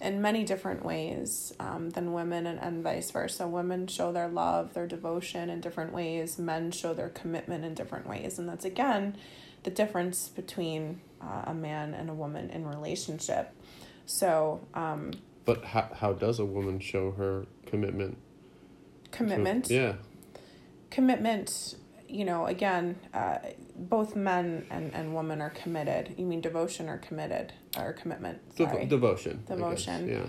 in 0.00 0.22
many 0.22 0.44
different 0.44 0.84
ways 0.84 1.52
um, 1.58 1.90
than 1.90 2.12
women, 2.12 2.46
and, 2.46 2.58
and 2.60 2.82
vice 2.82 3.10
versa. 3.10 3.46
Women 3.48 3.86
show 3.86 4.12
their 4.12 4.28
love, 4.28 4.74
their 4.74 4.86
devotion 4.86 5.50
in 5.50 5.60
different 5.60 5.92
ways. 5.92 6.38
Men 6.38 6.70
show 6.70 6.94
their 6.94 7.08
commitment 7.08 7.64
in 7.64 7.74
different 7.74 8.06
ways, 8.06 8.38
and 8.38 8.48
that's 8.48 8.64
again 8.64 9.16
the 9.64 9.70
difference 9.70 10.28
between 10.28 11.00
uh, 11.20 11.42
a 11.46 11.54
man 11.54 11.94
and 11.94 12.08
a 12.08 12.14
woman 12.14 12.50
in 12.50 12.66
relationship. 12.66 13.52
So, 14.06 14.60
um, 14.74 15.12
but 15.44 15.64
how 15.64 15.90
how 15.94 16.12
does 16.12 16.38
a 16.38 16.44
woman 16.44 16.80
show 16.80 17.12
her 17.12 17.46
commitment? 17.66 18.18
Commitment. 19.10 19.66
To, 19.66 19.74
yeah. 19.74 19.92
Commitment 20.90 21.76
you 22.08 22.24
know, 22.24 22.46
again, 22.46 22.96
uh, 23.12 23.38
both 23.78 24.16
men 24.16 24.66
and, 24.70 24.92
and 24.94 25.14
women 25.14 25.40
are 25.40 25.50
committed. 25.50 26.14
You 26.16 26.26
mean 26.26 26.40
devotion 26.40 26.88
or 26.88 26.98
committed 26.98 27.52
or 27.76 27.92
commitment? 27.92 28.40
Sorry. 28.56 28.84
De- 28.84 28.86
devotion. 28.86 29.44
Devotion. 29.46 30.08
yeah. 30.08 30.26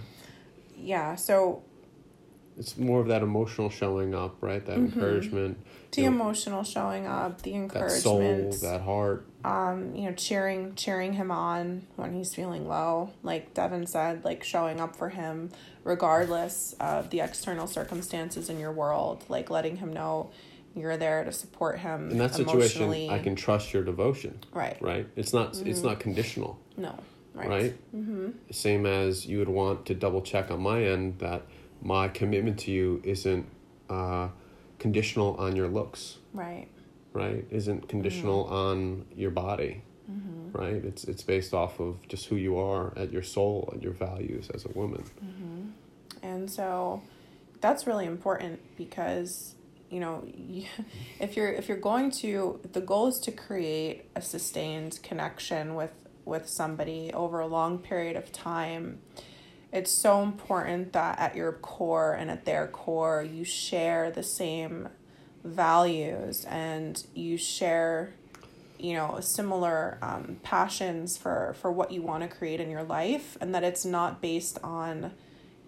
Yeah. 0.78 1.16
So. 1.16 1.64
It's 2.58 2.78
more 2.78 3.00
of 3.00 3.08
that 3.08 3.22
emotional 3.22 3.70
showing 3.70 4.14
up, 4.14 4.36
right? 4.42 4.66
That 4.66 4.78
mm-hmm. 4.78 5.00
encouragement. 5.00 5.58
The 5.92 6.06
emotional 6.06 6.60
know, 6.60 6.64
showing 6.66 7.08
up, 7.08 7.42
the 7.42 7.56
encouragement. 7.56 8.52
That 8.52 8.60
soul, 8.60 8.72
that 8.72 8.82
heart. 8.82 9.26
Um, 9.46 9.96
you 9.96 10.10
know, 10.10 10.14
cheering, 10.14 10.76
cheering 10.76 11.14
him 11.14 11.32
on 11.32 11.88
when 11.96 12.14
he's 12.14 12.36
feeling 12.36 12.68
low. 12.68 13.12
Like 13.24 13.54
Devin 13.54 13.88
said, 13.88 14.26
like 14.26 14.44
showing 14.44 14.82
up 14.82 14.98
for 14.98 15.08
him 15.08 15.52
regardless 15.86 16.76
of 16.82 17.10
the 17.10 17.22
external 17.22 17.66
circumstances 17.66 18.50
in 18.50 18.60
your 18.60 18.74
world. 18.74 19.24
Like 19.30 19.50
letting 19.50 19.78
him 19.78 19.94
know 19.94 20.32
you're 20.76 20.98
there 20.98 21.24
to 21.24 21.32
support 21.32 21.80
him 21.80 22.12
in 22.12 22.18
that 22.18 22.34
situation 22.36 23.10
i 23.10 23.20
can 23.20 23.36
trust 23.36 23.74
your 23.74 23.84
devotion 23.84 24.40
right 24.54 24.78
right 24.82 25.08
it's 25.16 25.34
not 25.34 25.54
mm-hmm. 25.54 25.68
it's 25.68 25.82
not 25.82 26.00
conditional 26.00 26.60
no 26.78 26.98
right, 27.34 27.50
right? 27.50 27.96
Mm-hmm. 27.96 28.30
same 28.52 28.86
as 28.86 29.26
you 29.26 29.40
would 29.40 29.50
want 29.50 29.86
to 29.88 29.96
double 29.96 30.22
check 30.22 30.52
on 30.52 30.62
my 30.62 30.84
end 30.84 31.20
that 31.20 31.44
my 31.82 32.08
commitment 32.08 32.60
to 32.60 32.72
you 32.72 33.02
isn't 33.04 33.48
uh, 33.90 34.30
conditional 34.78 35.36
on 35.36 35.56
your 35.56 35.68
looks 35.68 36.18
right 36.34 36.68
right 37.14 37.46
isn't 37.50 37.88
conditional 37.90 38.46
mm-hmm. 38.46 38.54
on 38.54 39.06
your 39.16 39.32
body 39.32 39.82
mm-hmm. 40.10 40.58
right 40.58 40.86
it's 40.86 41.04
it's 41.06 41.24
based 41.24 41.54
off 41.54 41.80
of 41.80 42.08
just 42.08 42.28
who 42.28 42.36
you 42.36 42.58
are 42.58 42.94
at 42.98 43.12
your 43.12 43.24
soul 43.24 43.70
and 43.74 43.82
your 43.82 43.94
values 43.94 44.50
as 44.54 44.66
a 44.66 44.70
woman 44.70 45.04
mm-hmm. 45.24 45.70
and 46.22 46.50
so 46.50 47.02
that's 47.62 47.88
really 47.88 48.06
important 48.06 48.60
because 48.78 49.56
you 49.90 50.00
know 50.00 50.24
if 51.20 51.36
you're 51.36 51.52
if 51.52 51.68
you're 51.68 51.78
going 51.78 52.12
to 52.12 52.60
the 52.72 52.82
goal 52.82 53.08
is 53.08 53.20
to 53.20 53.32
create 53.32 54.06
a 54.16 54.22
sustained 54.22 55.00
connection 55.04 55.76
with 55.76 55.94
with 56.30 56.48
somebody 56.48 57.12
over 57.14 57.40
a 57.40 57.48
long 57.48 57.80
period 57.80 58.16
of 58.16 58.32
time. 58.32 59.00
It's 59.72 59.92
so 59.92 60.24
important 60.24 60.94
that 60.94 61.20
at 61.20 61.36
your 61.36 61.52
core 61.52 62.14
and 62.14 62.32
at 62.32 62.46
their 62.46 62.68
core 62.68 63.24
you 63.24 63.44
share 63.44 64.10
the 64.10 64.24
same 64.24 64.90
values 65.44 66.46
and 66.46 67.04
you 67.14 67.38
share 67.38 68.14
you 68.78 68.94
know 68.94 69.20
similar 69.20 69.98
um, 70.02 70.38
passions 70.44 71.18
for 71.18 71.56
for 71.60 71.72
what 71.72 71.92
you 71.92 72.02
want 72.02 72.24
to 72.24 72.30
create 72.30 72.62
in 72.62 72.70
your 72.70 72.84
life 72.84 73.38
and 73.42 73.54
that 73.54 73.64
it's 73.64 73.86
not 73.86 74.22
based 74.22 74.58
on 74.64 75.12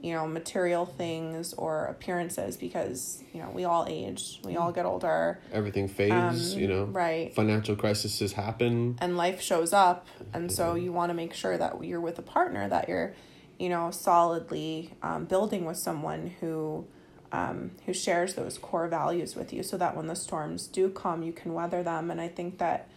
you 0.01 0.13
know, 0.13 0.27
material 0.27 0.85
things 0.85 1.53
or 1.53 1.85
appearances 1.85 2.57
because, 2.57 3.23
you 3.33 3.39
know, 3.41 3.49
we 3.53 3.63
all 3.65 3.85
age, 3.87 4.39
we 4.43 4.57
all 4.57 4.71
get 4.71 4.85
older. 4.85 5.39
Everything 5.53 5.87
fades, 5.87 6.53
Um, 6.53 6.59
you 6.59 6.67
know. 6.67 6.85
right. 6.85 7.33
Financial 7.35 7.75
crises 7.75 8.33
happen. 8.33 8.97
and 8.99 9.15
life 9.15 9.41
shows 9.41 9.73
up 9.73 10.07
and 10.33 10.51
so 10.51 10.75
you 10.75 10.91
want 10.91 11.09
to 11.09 11.13
make 11.13 11.33
sure 11.33 11.57
that 11.57 11.83
you're 11.83 12.01
with 12.01 12.17
a 12.17 12.21
partner 12.23 12.67
that 12.69 12.89
you're 12.89 13.13
you 13.59 13.69
know 13.69 13.91
solidly 13.91 14.91
um, 15.03 15.25
building 15.25 15.65
with 15.65 15.77
someone 15.77 16.31
who 16.39 16.85
um, 17.31 17.71
who 17.85 17.93
shares 17.93 18.33
those 18.35 18.57
core 18.57 18.87
values 18.87 19.35
with 19.35 19.53
you 19.53 19.61
so 19.63 19.77
that 19.77 19.95
when 19.95 20.07
the 20.07 20.15
storms 20.15 20.67
do 20.67 20.89
come 20.89 21.21
you 21.23 21.31
can 21.31 21.53
weather 21.53 21.81
them 21.83 22.09
and 22.11 22.19
i 22.19 22.27
think 22.27 22.57
that 22.57 22.87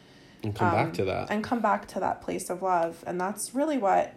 And 0.42 0.54
come 0.54 0.68
um, 0.68 0.74
back 0.74 0.92
to 0.94 1.04
that. 1.04 1.30
and 1.30 1.42
come 1.44 1.60
back 1.60 1.86
to 1.88 2.00
that 2.00 2.20
place 2.22 2.48
of 2.50 2.62
love 2.62 3.04
and 3.06 3.20
that's 3.20 3.54
really 3.54 3.78
what 3.78 4.14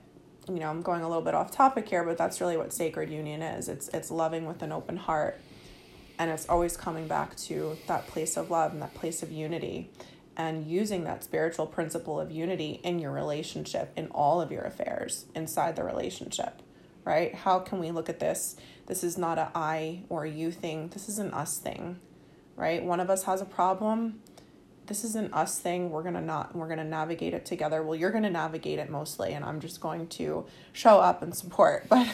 you 0.48 0.60
know 0.60 0.70
i'm 0.70 0.82
going 0.82 1.02
a 1.02 1.08
little 1.08 1.24
bit 1.24 1.36
off 1.36 1.52
topic 1.52 1.90
here 1.90 2.04
but 2.04 2.18
that's 2.18 2.40
really 2.42 2.58
what 2.58 2.72
sacred 2.74 3.10
union 3.10 3.42
is. 3.42 3.68
It's 3.68 3.88
it's 3.90 4.12
loving 4.12 4.46
with 4.46 4.62
an 4.62 4.72
open 4.72 4.98
heart 4.98 5.40
and 6.20 6.32
it's 6.32 6.48
always 6.50 6.76
coming 6.76 7.08
back 7.08 7.36
to 7.36 7.78
that 7.88 8.08
place 8.08 8.38
of 8.38 8.50
love 8.50 8.74
and 8.74 8.82
that 8.82 8.94
place 8.94 9.22
of 9.22 9.32
unity 9.32 9.92
and 10.36 10.66
using 10.68 11.04
that 11.04 11.24
spiritual 11.24 11.66
principle 11.66 12.20
of 12.20 12.32
unity 12.32 12.80
in 12.84 13.00
your 13.00 13.12
relationship 13.12 13.92
in 13.96 14.08
all 14.08 14.42
of 14.42 14.52
your 14.52 14.64
affairs 14.64 15.26
inside 15.36 15.76
the 15.76 15.84
relationship 15.84 16.62
right? 17.06 17.34
How 17.36 17.60
can 17.60 17.80
we 17.80 17.92
look 17.92 18.10
at 18.10 18.20
this? 18.20 18.58
This 18.88 19.02
is 19.02 19.18
not 19.18 19.38
a 19.38 19.50
i 19.56 20.04
or 20.10 20.26
a 20.26 20.30
you 20.30 20.52
thing. 20.52 20.90
This 20.90 21.08
is 21.08 21.20
an 21.20 21.32
us 21.34 21.58
thing 21.58 22.00
right? 22.58 22.84
One 22.84 23.00
of 23.00 23.10
us 23.10 23.24
has 23.24 23.40
a 23.40 23.46
problem 23.46 24.22
this 24.88 25.04
is 25.04 25.16
an 25.16 25.34
us 25.34 25.60
thing. 25.60 25.90
We're 25.90 26.04
gonna 26.04 26.22
not 26.22 26.56
we're 26.56 26.68
gonna 26.68 26.84
navigate 26.84 27.34
it 27.34 27.46
together. 27.46 27.84
Well 27.84 27.96
you're 27.96 28.12
gonna 28.12 28.30
navigate 28.30 28.80
it 28.80 28.90
mostly 28.90 29.34
and 29.34 29.44
i'm 29.46 29.60
just 29.60 29.82
going 29.82 30.08
to 30.08 30.46
show 30.74 31.00
up 31.00 31.22
and 31.22 31.36
support. 31.36 31.88
But 31.98 32.08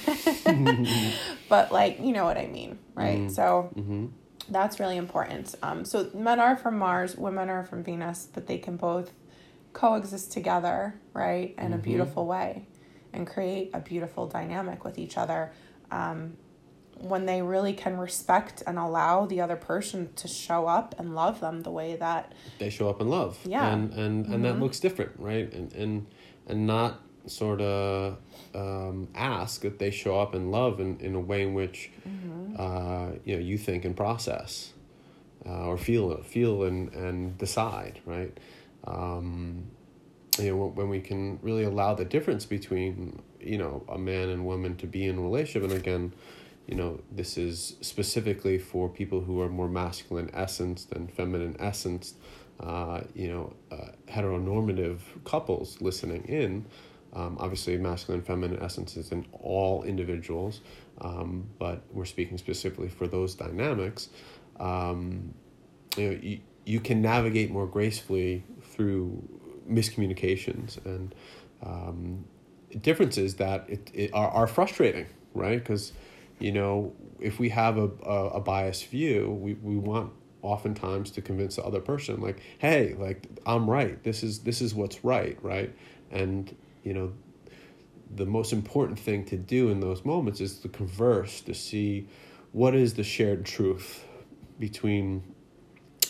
but 1.49 1.71
like 1.71 1.99
you 1.99 2.13
know 2.13 2.25
what 2.25 2.37
i 2.37 2.47
mean 2.47 2.79
right? 2.95 3.31
So 3.31 3.71
mm-hmm. 3.75 4.07
that's 4.49 4.79
really 4.79 4.97
important. 4.97 5.55
Um, 5.63 5.85
so 5.85 6.09
men 6.13 6.39
are 6.39 6.55
from 6.55 6.77
mars 6.77 7.15
women 7.15 7.49
are 7.49 7.63
from 7.63 7.83
venus 7.83 8.27
but 8.33 8.47
they 8.47 8.57
can 8.57 8.77
both 8.77 9.11
coexist 9.73 10.31
together 10.31 10.95
right 11.13 11.55
in 11.57 11.73
a 11.73 11.77
beautiful 11.77 12.27
way 12.27 12.67
and 13.13 13.27
create 13.27 13.69
a 13.73 13.79
beautiful 13.79 14.27
dynamic 14.27 14.83
with 14.83 14.97
each 14.97 15.17
other. 15.17 15.51
Um, 15.91 16.37
when 17.03 17.25
they 17.25 17.41
really 17.41 17.73
can 17.73 17.97
respect 17.97 18.63
and 18.65 18.77
allow 18.79 19.25
the 19.25 19.41
other 19.41 19.55
person 19.55 20.09
to 20.15 20.27
show 20.27 20.67
up 20.67 20.95
and 20.97 21.13
love 21.15 21.39
them 21.39 21.61
the 21.61 21.71
way 21.71 21.95
that 21.97 22.33
They 22.59 22.69
show 22.69 22.89
up 22.89 23.01
in 23.01 23.09
love. 23.09 23.37
Yeah. 23.45 23.71
And 23.71 23.91
and, 23.93 23.99
and 23.99 24.25
Mm-hmm. 24.27 24.43
that 24.43 24.59
looks 24.59 24.79
different, 24.79 25.11
right? 25.17 25.51
And 25.53 25.73
and 25.73 26.07
and 26.47 26.65
not 26.67 27.01
sort 27.25 27.61
of 27.61 28.17
um, 28.53 29.07
ask 29.15 29.61
that 29.61 29.79
they 29.79 29.91
show 29.91 30.19
up 30.19 30.35
in 30.35 30.51
love 30.51 30.79
in, 30.79 30.99
in 30.99 31.15
a 31.15 31.19
way 31.19 31.41
in 31.43 31.53
which 31.53 31.91
Mm-hmm. 32.07 32.55
uh, 32.57 33.11
you 33.25 33.35
know 33.35 33.41
you 33.41 33.57
think 33.57 33.85
and 33.85 33.95
process 33.95 34.73
uh, 35.45 35.65
or 35.67 35.77
feel 35.77 36.21
feel 36.23 36.63
and, 36.63 36.93
and 36.93 37.37
decide, 37.37 37.99
right? 38.05 38.37
Um, 38.85 39.65
you 40.39 40.49
know 40.49 40.57
when, 40.57 40.75
when 40.75 40.89
we 40.89 40.99
can 41.01 41.39
really 41.41 41.63
allow 41.63 41.93
the 41.95 42.05
difference 42.05 42.45
between 42.45 43.21
you 43.39 43.57
know 43.57 43.83
a 43.87 43.97
man 43.97 44.29
and 44.29 44.45
woman 44.45 44.75
to 44.77 44.87
be 44.87 45.05
in 45.05 45.17
a 45.17 45.21
relationship 45.21 45.69
and 45.69 45.79
again 45.79 46.13
you 46.67 46.75
know 46.75 46.99
this 47.11 47.37
is 47.37 47.75
specifically 47.81 48.57
for 48.57 48.87
people 48.89 49.21
who 49.21 49.41
are 49.41 49.49
more 49.49 49.67
masculine 49.67 50.29
essence 50.33 50.85
than 50.85 51.07
feminine 51.07 51.55
essence 51.59 52.15
uh, 52.59 53.01
you 53.13 53.27
know 53.27 53.53
uh, 53.71 53.91
heteronormative 54.07 54.99
couples 55.25 55.81
listening 55.81 56.23
in. 56.25 56.65
Um, 57.13 57.37
obviously 57.39 57.77
masculine 57.77 58.21
and 58.21 58.27
feminine 58.27 58.63
essence 58.63 58.97
is 58.97 59.11
in 59.11 59.27
all 59.33 59.83
individuals 59.83 60.61
um, 61.01 61.47
but 61.59 61.83
we're 61.91 62.05
speaking 62.05 62.39
specifically 62.39 62.89
for 62.89 63.07
those 63.07 63.35
dynamics. 63.35 64.09
Um, 64.59 65.33
you 65.97 66.09
know 66.09 66.19
you, 66.21 66.39
you 66.65 66.79
can 66.79 67.01
navigate 67.01 67.51
more 67.51 67.67
gracefully 67.67 68.43
through 68.63 69.21
miscommunications 69.69 70.83
and 70.85 71.13
um, 71.61 72.25
differences 72.81 73.35
that 73.35 73.69
it, 73.69 73.91
it 73.93 74.13
are, 74.13 74.29
are 74.29 74.47
frustrating 74.47 75.05
right? 75.33 75.59
Because 75.59 75.93
you 76.39 76.51
know 76.51 76.93
if 77.19 77.39
we 77.39 77.49
have 77.49 77.77
a, 77.77 77.89
a, 78.05 78.27
a 78.29 78.39
biased 78.39 78.87
view 78.87 79.29
we, 79.29 79.53
we 79.55 79.77
want 79.77 80.11
oftentimes 80.41 81.09
to 81.09 81.21
convince 81.21 81.55
the 81.55 81.63
other 81.63 81.79
person 81.79 82.19
like 82.19 82.41
hey 82.59 82.95
like 82.99 83.27
i'm 83.45 83.69
right. 83.69 84.03
This 84.03 84.23
is 84.23 84.39
this 84.39 84.61
is 84.61 84.75
what's 84.75 85.03
right 85.03 85.37
right? 85.41 85.73
And 86.11 86.55
you 86.83 86.93
know 86.93 87.13
the 88.15 88.25
most 88.25 88.53
important 88.53 88.99
thing 88.99 89.25
to 89.25 89.37
do 89.37 89.69
in 89.69 89.79
those 89.79 90.05
moments 90.05 90.39
is 90.39 90.59
to 90.59 90.69
converse 90.69 91.41
to 91.41 91.53
see 91.53 92.07
what 92.51 92.75
is 92.75 92.93
the 92.93 93.03
shared 93.03 93.43
truth 93.45 94.05
between 94.59 95.23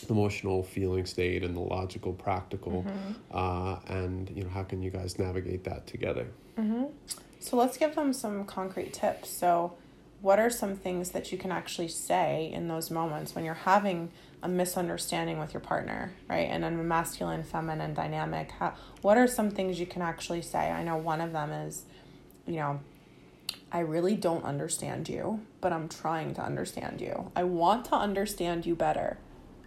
the 0.07 0.13
emotional 0.13 0.63
feeling 0.63 1.05
state 1.05 1.43
and 1.43 1.55
the 1.55 1.61
logical 1.61 2.11
practical 2.11 2.85
uh, 3.31 3.77
and 3.87 4.29
you 4.35 4.43
know 4.43 4.49
how 4.49 4.63
can 4.63 4.81
you 4.81 4.89
guys 4.89 5.17
navigate 5.17 5.63
that 5.63 5.87
together? 5.87 6.27
So 7.39 7.57
let's 7.57 7.77
give 7.77 7.95
them 7.95 8.13
some 8.13 8.45
concrete 8.45 8.93
tips. 8.93 9.29
So, 9.29 9.73
what 10.23 10.39
are 10.39 10.49
some 10.49 10.73
things 10.73 11.11
that 11.11 11.33
you 11.33 11.37
can 11.37 11.51
actually 11.51 11.89
say 11.89 12.49
in 12.53 12.69
those 12.69 12.89
moments 12.89 13.35
when 13.35 13.43
you're 13.43 13.53
having 13.53 14.09
a 14.41 14.47
misunderstanding 14.47 15.37
with 15.37 15.53
your 15.53 15.59
partner, 15.59 16.13
right? 16.29 16.47
And 16.49 16.63
a 16.63 16.71
masculine 16.71 17.43
feminine 17.43 17.93
dynamic, 17.93 18.51
how, 18.51 18.73
what 19.01 19.17
are 19.17 19.27
some 19.27 19.51
things 19.51 19.81
you 19.81 19.85
can 19.85 20.01
actually 20.01 20.41
say? 20.41 20.71
I 20.71 20.81
know 20.81 20.95
one 20.95 21.19
of 21.19 21.33
them 21.33 21.51
is, 21.51 21.83
you 22.47 22.55
know, 22.55 22.79
I 23.69 23.79
really 23.79 24.15
don't 24.15 24.45
understand 24.45 25.09
you, 25.09 25.41
but 25.59 25.73
I'm 25.73 25.89
trying 25.89 26.33
to 26.35 26.41
understand 26.41 27.01
you. 27.01 27.29
I 27.35 27.43
want 27.43 27.83
to 27.85 27.95
understand 27.95 28.65
you 28.65 28.75
better. 28.75 29.17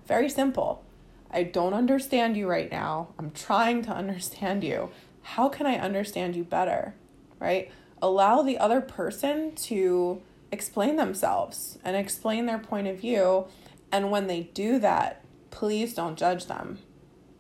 Very 0.07 0.31
simple. 0.31 0.83
I 1.31 1.43
don't 1.43 1.75
understand 1.75 2.35
you 2.35 2.49
right 2.49 2.73
now. 2.73 3.09
I'm 3.19 3.31
trying 3.31 3.83
to 3.83 3.91
understand 3.91 4.65
you. 4.65 4.89
How 5.21 5.51
can 5.51 5.67
I 5.67 5.77
understand 5.77 6.35
you 6.35 6.45
better? 6.45 6.95
Right? 7.39 7.71
Allow 8.01 8.41
the 8.41 8.57
other 8.57 8.81
person 8.81 9.55
to 9.57 10.23
explain 10.57 10.97
themselves 10.97 11.79
and 11.85 11.95
explain 11.95 12.47
their 12.47 12.59
point 12.59 12.87
of 12.87 12.99
view. 12.99 13.47
And 13.93 14.11
when 14.11 14.27
they 14.27 14.45
do 14.55 14.79
that, 14.79 15.23
please 15.51 15.93
don't 15.93 16.19
judge 16.19 16.47
them 16.47 16.79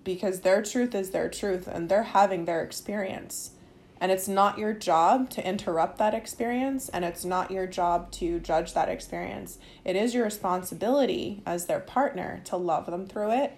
because 0.05 0.41
their 0.41 0.63
truth 0.63 0.95
is 0.95 1.11
their 1.11 1.31
truth 1.31 1.67
and 1.67 1.89
they're 1.89 2.03
having 2.03 2.45
their 2.45 2.63
experience. 2.63 3.53
And 3.99 4.13
it's 4.13 4.29
not 4.29 4.59
your 4.59 4.75
job 4.75 5.31
to 5.31 5.49
interrupt 5.49 5.97
that 5.97 6.13
experience 6.13 6.91
and 6.91 7.07
it's 7.07 7.25
not 7.25 7.51
your 7.51 7.67
job 7.67 8.13
to 8.13 8.39
judge 8.39 8.75
that 8.75 8.91
experience. 8.91 9.59
It 9.83 9.97
is 9.97 10.15
your 10.15 10.25
responsibility 10.25 11.43
as 11.47 11.65
their 11.65 11.81
partner 11.81 12.43
to 12.45 12.59
love 12.59 12.85
them 12.85 13.07
through 13.07 13.33
it, 13.33 13.57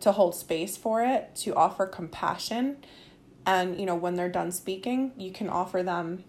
to 0.00 0.10
hold 0.10 0.34
space 0.34 0.76
for 0.76 1.04
it, 1.04 1.36
to 1.36 1.54
offer 1.54 1.86
compassion. 1.86 2.78
And, 3.46 3.78
you 3.78 3.86
know, 3.86 3.94
when 3.94 4.16
they're 4.16 4.28
done 4.28 4.50
speaking, 4.50 5.12
you 5.16 5.30
can 5.30 5.48
offer 5.48 5.84
them, 5.84 6.24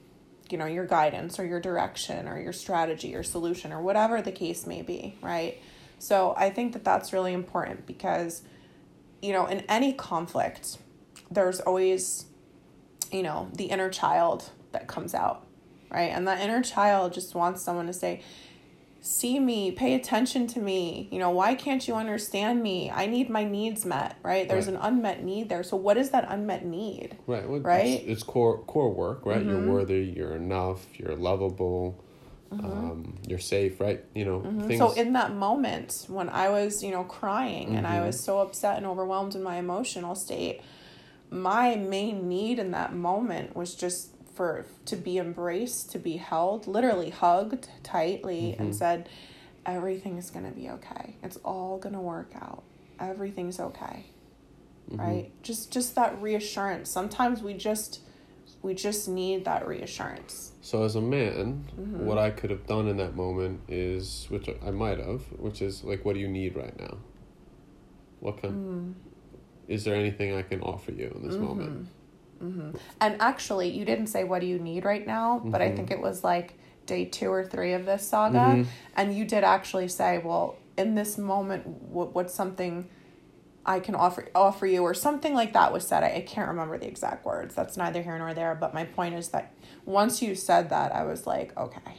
you 0.53 0.57
know, 0.57 0.65
your 0.65 0.85
guidance 0.85 1.39
or 1.39 1.45
your 1.45 1.59
direction 1.59 2.29
or 2.29 2.39
your 2.39 2.53
strategy 2.53 3.13
or 3.15 3.23
solution 3.23 3.73
or 3.73 3.81
whatever 3.81 4.21
the 4.21 4.31
case 4.31 4.65
may 4.65 4.81
be, 4.81 5.17
right? 5.21 5.57
So 5.99 6.33
I 6.37 6.49
think 6.49 6.71
that 6.73 6.85
that's 6.85 7.11
really 7.11 7.33
important 7.33 7.85
because, 7.85 8.43
you 9.21 9.33
know, 9.33 9.47
in 9.47 9.61
any 9.67 9.91
conflict, 9.91 10.77
there's 11.29 11.59
always 11.59 12.27
you 13.13 13.23
know, 13.23 13.47
the 13.53 13.65
inner 13.65 13.89
child 13.89 14.49
that 14.71 14.87
comes 14.87 15.13
out, 15.13 15.45
right? 15.91 16.09
And 16.09 16.27
that 16.27 16.41
inner 16.41 16.63
child 16.63 17.13
just 17.13 17.35
wants 17.35 17.61
someone 17.61 17.85
to 17.87 17.93
say, 17.93 18.23
see 19.05 19.37
me, 19.37 19.69
pay 19.69 19.93
attention 19.95 20.47
to 20.47 20.59
me. 20.59 21.09
You 21.11 21.19
know, 21.19 21.29
why 21.29 21.55
can't 21.55 21.85
you 21.87 21.93
understand 21.95 22.63
me? 22.63 22.89
I 22.89 23.05
need 23.05 23.29
my 23.29 23.43
needs 23.43 23.85
met, 23.85 24.15
right? 24.23 24.47
There's 24.47 24.67
Right. 24.67 24.75
an 24.75 24.81
unmet 24.81 25.23
need 25.23 25.49
there. 25.49 25.61
So 25.61 25.75
what 25.75 25.97
is 25.97 26.09
that 26.11 26.25
unmet 26.29 26.65
need? 26.65 27.17
right 27.27 27.47
well, 27.47 27.61
Right? 27.61 27.99
it's, 27.99 28.07
it's 28.07 28.23
core 28.23 28.63
core 28.63 28.89
work 28.91 29.25
right 29.25 29.45
you're 29.45 29.59
worthy 29.59 30.03
you're 30.15 30.35
enough 30.35 30.85
you're 30.99 31.15
lovable 31.15 32.03
um, 32.63 33.15
you're 33.27 33.39
safe 33.39 33.79
right 33.79 34.03
you 34.13 34.25
know 34.25 34.41
things 34.67 34.79
So 34.79 34.91
in 34.91 35.13
that 35.13 35.33
moment 35.33 36.05
when 36.07 36.29
I 36.29 36.49
was, 36.49 36.83
you 36.83 36.91
know, 36.91 37.03
crying 37.03 37.75
and 37.75 37.85
I 37.87 37.95
Mm-hmm. 37.97 38.07
was 38.07 38.19
so 38.19 38.39
upset 38.39 38.77
and 38.77 38.85
overwhelmed 38.85 39.35
in 39.35 39.43
my 39.43 39.57
emotional 39.57 40.15
state, 40.15 40.61
my 41.29 41.75
main 41.75 42.27
need 42.29 42.59
in 42.59 42.71
that 42.71 42.93
moment 42.93 43.55
was 43.55 43.73
just 43.75 44.12
for 44.33 44.65
to 44.85 44.95
be 44.95 45.17
embraced, 45.17 45.91
to 45.91 45.99
be 45.99 46.17
held, 46.17 46.67
literally 46.67 47.09
hugged 47.11 47.67
tightly 47.83 48.51
Mm-hmm. 48.53 48.61
and 48.63 48.75
said 48.75 49.09
everything 49.65 50.17
is 50.17 50.29
going 50.29 50.45
to 50.45 50.51
be 50.51 50.69
okay. 50.69 51.15
It's 51.23 51.37
all 51.37 51.77
going 51.77 51.93
to 51.93 52.01
work 52.01 52.31
out. 52.35 52.63
Everything's 52.99 53.59
okay. 53.59 54.05
Mm-hmm. 54.89 54.99
Right? 54.99 55.43
Just 55.43 55.71
just 55.71 55.95
that 55.95 56.21
reassurance. 56.21 56.89
Sometimes 56.89 57.41
we 57.41 57.53
just 57.53 58.01
we 58.61 58.73
just 58.73 59.07
need 59.07 59.45
that 59.45 59.67
reassurance. 59.67 60.51
So 60.61 60.83
as 60.83 60.95
a 60.95 61.01
man, 61.01 61.65
Mm-hmm. 61.79 62.05
what 62.05 62.17
I 62.17 62.29
could 62.31 62.49
have 62.49 62.65
done 62.67 62.87
in 62.87 62.97
that 62.97 63.15
moment 63.15 63.61
is, 63.67 64.25
which 64.29 64.49
I 64.65 64.71
might 64.71 64.99
have, 64.99 65.21
which 65.37 65.61
is 65.61 65.83
like, 65.83 66.03
what 66.05 66.13
do 66.15 66.19
you 66.19 66.27
need 66.27 66.55
right 66.55 66.77
now? 66.79 66.97
What 68.19 68.37
can? 68.41 68.51
Mm. 68.51 68.93
Is 69.67 69.83
there 69.85 69.95
anything 69.95 70.33
I 70.35 70.41
can 70.41 70.61
offer 70.61 70.91
you 70.91 71.11
in 71.15 71.27
this 71.27 71.37
Mm-hmm. 72.43 72.71
And 72.99 73.21
actually, 73.21 73.69
you 73.69 73.85
didn't 73.85 74.07
say 74.07 74.23
what 74.23 74.41
do 74.41 74.47
you 74.47 74.59
need 74.59 74.83
right 74.85 75.05
now, 75.07 75.39
but 75.45 75.61
I 75.61 75.67
Mm-hmm. 75.67 75.75
think 75.77 75.91
it 75.91 76.01
was 76.01 76.23
like, 76.23 76.55
day 76.85 77.05
two 77.05 77.31
or 77.31 77.45
three 77.45 77.73
of 77.73 77.85
this 77.85 78.05
saga, 78.05 78.37
Mhm. 78.37 78.65
and 78.97 79.15
you 79.15 79.23
did 79.23 79.43
actually 79.45 79.87
say, 79.87 80.17
"Well, 80.17 80.57
in 80.77 80.95
this 80.95 81.17
moment, 81.17 81.65
what 81.65 82.13
what's 82.13 82.33
something 82.33 82.89
I 83.65 83.79
can 83.79 83.95
offer 83.95 84.27
offer 84.35 84.67
you?" 84.67 84.83
or 84.83 84.93
something 84.93 85.33
like 85.33 85.53
that 85.53 85.71
was 85.71 85.87
said. 85.87 86.03
I, 86.03 86.17
I 86.17 86.21
can't 86.21 86.49
remember 86.49 86.77
the 86.77 86.87
exact 86.87 87.25
words. 87.25 87.55
That's 87.55 87.77
neither 87.77 88.01
here 88.01 88.17
nor 88.17 88.33
there. 88.33 88.53
But 88.55 88.73
my 88.73 88.83
point 88.83 89.15
is 89.15 89.29
that 89.29 89.53
once 89.85 90.21
you 90.21 90.35
said 90.35 90.69
that, 90.71 90.93
I 90.93 91.03
was 91.05 91.25
like, 91.25 91.55
okay, 91.57 91.93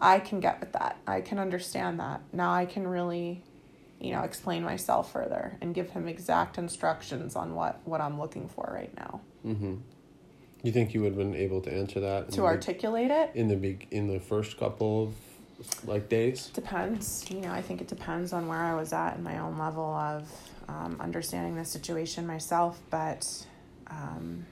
I 0.00 0.18
can 0.20 0.40
get 0.40 0.60
with 0.60 0.72
that. 0.72 0.96
I 1.06 1.20
can 1.20 1.38
understand 1.38 2.00
that. 2.00 2.22
Now 2.32 2.52
I 2.54 2.64
can 2.64 2.88
really, 2.88 3.42
you 4.00 4.12
know, 4.12 4.22
explain 4.22 4.64
myself 4.64 5.12
further 5.12 5.58
and 5.60 5.74
give 5.74 5.90
him 5.90 6.08
exact 6.08 6.56
instructions 6.56 7.36
on 7.36 7.54
what 7.54 7.80
what 7.84 8.00
I'm 8.00 8.18
looking 8.18 8.48
for 8.48 8.70
right 8.72 8.94
now 8.96 9.20
Mm-hmm. 9.46 9.76
You 10.62 10.70
think 10.72 10.94
you 10.94 11.02
would 11.02 11.14
have 11.14 11.18
been 11.18 11.34
able 11.34 11.60
to 11.62 11.72
answer 11.72 12.00
that 12.00 12.26
in 12.26 12.30
to 12.32 12.36
the- 12.42 12.46
articulate 12.46 13.10
it. 13.10 13.32
in 13.34 13.48
the 13.48 13.56
big 13.56 13.88
in 13.90 14.06
the 14.06 14.20
first 14.20 14.56
couple 14.58 15.04
of 15.04 15.14
like 15.86 16.08
days? 16.08 16.46
Depends. 16.48 17.24
You 17.30 17.40
know, 17.40 17.52
I 17.52 17.62
think 17.62 17.80
it 17.80 17.88
depends 17.88 18.32
on 18.32 18.46
where 18.48 18.58
I 18.58 18.74
was 18.74 18.92
at 18.92 19.16
in 19.16 19.22
my 19.22 19.38
own 19.38 19.58
level 19.58 19.84
of 19.84 20.28
um, 20.68 20.96
understanding 21.00 21.56
the 21.56 21.64
situation 21.64 22.26
myself. 22.26 22.80
But, 22.90 23.46
um, 23.88 24.46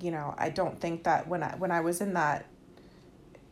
you 0.00 0.10
know, 0.10 0.34
I 0.38 0.50
don't 0.50 0.80
think 0.80 1.04
that 1.04 1.28
when 1.28 1.42
I 1.42 1.54
when 1.56 1.70
I 1.70 1.80
was 1.80 2.00
in 2.00 2.14
that 2.14 2.46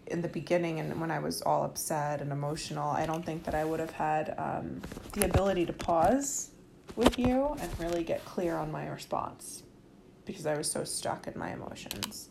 in 0.07 0.22
the 0.22 0.29
beginning 0.29 0.81
and 0.81 0.98
when 0.98 1.11
I 1.11 1.18
was 1.18 1.42
all 1.42 1.64
upset 1.64 2.22
and 2.22 2.33
emotional, 2.33 2.90
I 2.90 3.05
don't 3.05 3.24
think 3.24 3.44
that 3.44 3.55
I 3.55 3.64
would 3.64 3.81
have 3.81 3.90
had 3.90 4.35
um, 4.38 4.81
the 5.12 5.27
ability 5.27 5.66
to 5.66 5.72
pause 5.74 6.51
with 6.96 7.18
you 7.18 7.55
and 7.61 7.70
really 7.79 8.03
get 8.03 8.24
clear 8.24 8.57
on 8.57 8.72
my 8.72 8.87
response 8.88 9.62
because 10.29 10.47
I 10.47 10.57
was 10.57 10.71
so 10.71 10.85
stuck 10.85 11.27
in 11.27 11.37
my 11.37 11.53
emotions. 11.53 12.29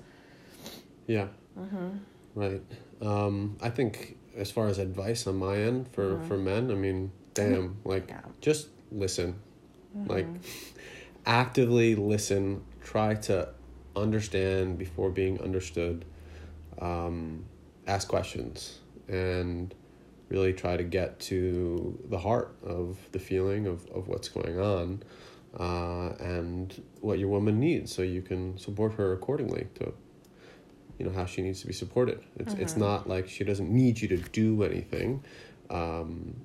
Yeah. 1.07 1.27
Mm-hmm. 1.59 1.89
Right. 2.35 2.61
Um, 3.01 3.57
I 3.59 3.69
think 3.71 4.17
as 4.37 4.51
far 4.51 4.67
as 4.67 4.77
advice 4.77 5.25
on 5.27 5.37
my 5.37 5.57
end 5.57 5.87
for 5.91 6.17
Mhm. 6.17 6.27
for 6.27 6.37
men, 6.37 6.69
I 6.71 6.75
mean, 6.75 7.11
damn, 7.33 7.77
like 7.83 8.07
Yeah. 8.09 8.21
just 8.39 8.69
listen. 8.91 9.35
Like 10.05 10.27
Mhm. 10.27 10.37
actively 11.25 11.95
listen, 11.95 12.61
try 12.81 13.15
to 13.15 13.49
understand 13.95 14.77
before 14.77 15.09
being 15.09 15.41
understood. 15.41 16.05
Um, 16.79 17.45
ask 17.87 18.07
questions 18.07 18.79
and 19.07 19.73
really 20.29 20.53
try 20.53 20.77
to 20.77 20.83
get 20.83 21.19
to 21.19 21.97
the 22.09 22.19
heart 22.19 22.55
of 22.61 22.97
the 23.13 23.19
feeling 23.19 23.65
of, 23.65 23.87
of 23.87 24.07
what's 24.07 24.29
going 24.29 24.59
on 24.59 25.01
uh, 25.59 26.09
and 26.19 26.81
what 27.01 27.19
your 27.19 27.29
woman 27.29 27.59
needs 27.59 27.93
so 27.93 28.01
you 28.01 28.21
can 28.21 28.57
support 28.57 28.93
her 28.93 29.13
accordingly 29.13 29.67
to 29.75 29.93
you 30.99 31.05
know 31.05 31.11
how 31.11 31.25
she 31.25 31.41
needs 31.41 31.61
to 31.61 31.67
be 31.67 31.73
supported 31.73 32.19
it's 32.37 32.53
it's 32.55 32.73
Mhm. 32.73 32.77
not 32.79 33.07
like 33.09 33.27
she 33.27 33.43
doesn't 33.43 33.69
need 33.69 33.99
you 34.01 34.07
to 34.07 34.17
do 34.17 34.63
anything 34.63 35.23
um, 35.69 36.35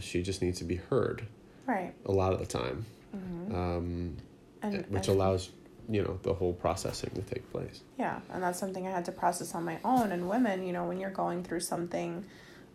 she 0.00 0.22
just 0.22 0.40
needs 0.42 0.58
to 0.58 0.64
be 0.64 0.76
heard 0.76 1.26
Right. 1.66 1.92
a 2.06 2.12
lot 2.12 2.32
of 2.32 2.38
the 2.40 2.46
time 2.46 2.84
Mm-hmm. 3.16 3.54
um, 3.54 4.16
And 4.62 4.74
which 4.88 5.08
and- 5.08 5.16
allows 5.16 5.50
you 5.88 6.02
know 6.04 6.18
the 6.22 6.32
whole 6.32 6.52
processing 6.52 7.10
to 7.14 7.22
take 7.22 7.50
place 7.50 7.80
Yeah, 7.98 8.20
and 8.32 8.40
that's 8.42 8.58
something 8.60 8.86
I 8.86 8.90
had 8.92 9.04
to 9.06 9.12
process 9.12 9.54
on 9.56 9.64
my 9.64 9.78
own. 9.84 10.12
And 10.12 10.28
women, 10.28 10.64
you 10.64 10.72
know, 10.72 10.84
when 10.84 11.00
you're 11.00 11.10
going 11.24 11.42
through 11.42 11.60
something, 11.60 12.24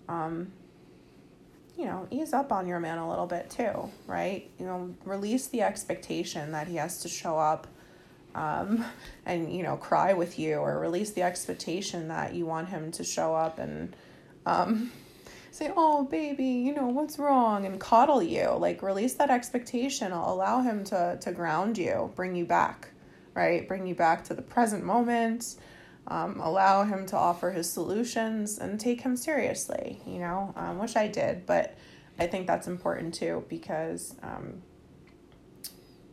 um, 0.09 0.51
you 1.77 1.85
know, 1.85 2.07
ease 2.11 2.33
up 2.33 2.51
on 2.51 2.67
your 2.67 2.79
man 2.79 2.97
a 2.97 3.09
little 3.09 3.25
bit 3.25 3.49
too, 3.49 3.89
right? 4.07 4.49
You 4.59 4.65
know, 4.65 4.95
release 5.03 5.47
the 5.47 5.61
expectation 5.61 6.51
that 6.51 6.67
he 6.67 6.75
has 6.77 7.01
to 7.01 7.09
show 7.09 7.37
up 7.37 7.67
um, 8.33 8.83
and, 9.25 9.53
you 9.53 9.63
know, 9.63 9.77
cry 9.77 10.13
with 10.13 10.37
you, 10.37 10.55
or 10.55 10.79
release 10.79 11.11
the 11.11 11.23
expectation 11.23 12.09
that 12.09 12.33
you 12.33 12.45
want 12.45 12.69
him 12.69 12.91
to 12.91 13.03
show 13.03 13.33
up 13.33 13.59
and 13.59 13.95
um, 14.45 14.91
say, 15.51 15.71
oh, 15.75 16.03
baby, 16.03 16.45
you 16.45 16.73
know, 16.73 16.87
what's 16.87 17.17
wrong, 17.17 17.65
and 17.65 17.79
coddle 17.79 18.21
you. 18.21 18.49
Like, 18.49 18.83
release 18.83 19.13
that 19.13 19.29
expectation, 19.29 20.11
I'll 20.11 20.33
allow 20.33 20.61
him 20.61 20.83
to, 20.85 21.17
to 21.21 21.31
ground 21.31 21.77
you, 21.77 22.11
bring 22.15 22.35
you 22.35 22.45
back 22.45 22.89
right? 23.35 23.67
Bring 23.67 23.85
you 23.85 23.93
back 23.93 24.23
to 24.25 24.33
the 24.33 24.41
present 24.41 24.83
moment, 24.83 25.55
um, 26.07 26.39
allow 26.39 26.83
him 26.83 27.05
to 27.07 27.17
offer 27.17 27.51
his 27.51 27.69
solutions, 27.69 28.59
and 28.59 28.79
take 28.79 29.01
him 29.01 29.15
seriously, 29.17 30.01
you 30.05 30.19
know, 30.19 30.53
um, 30.55 30.77
which 30.77 30.95
I 30.95 31.07
did. 31.07 31.45
But 31.45 31.77
I 32.19 32.27
think 32.27 32.47
that's 32.47 32.67
important 32.67 33.13
too 33.13 33.43
because, 33.49 34.15
um, 34.21 34.61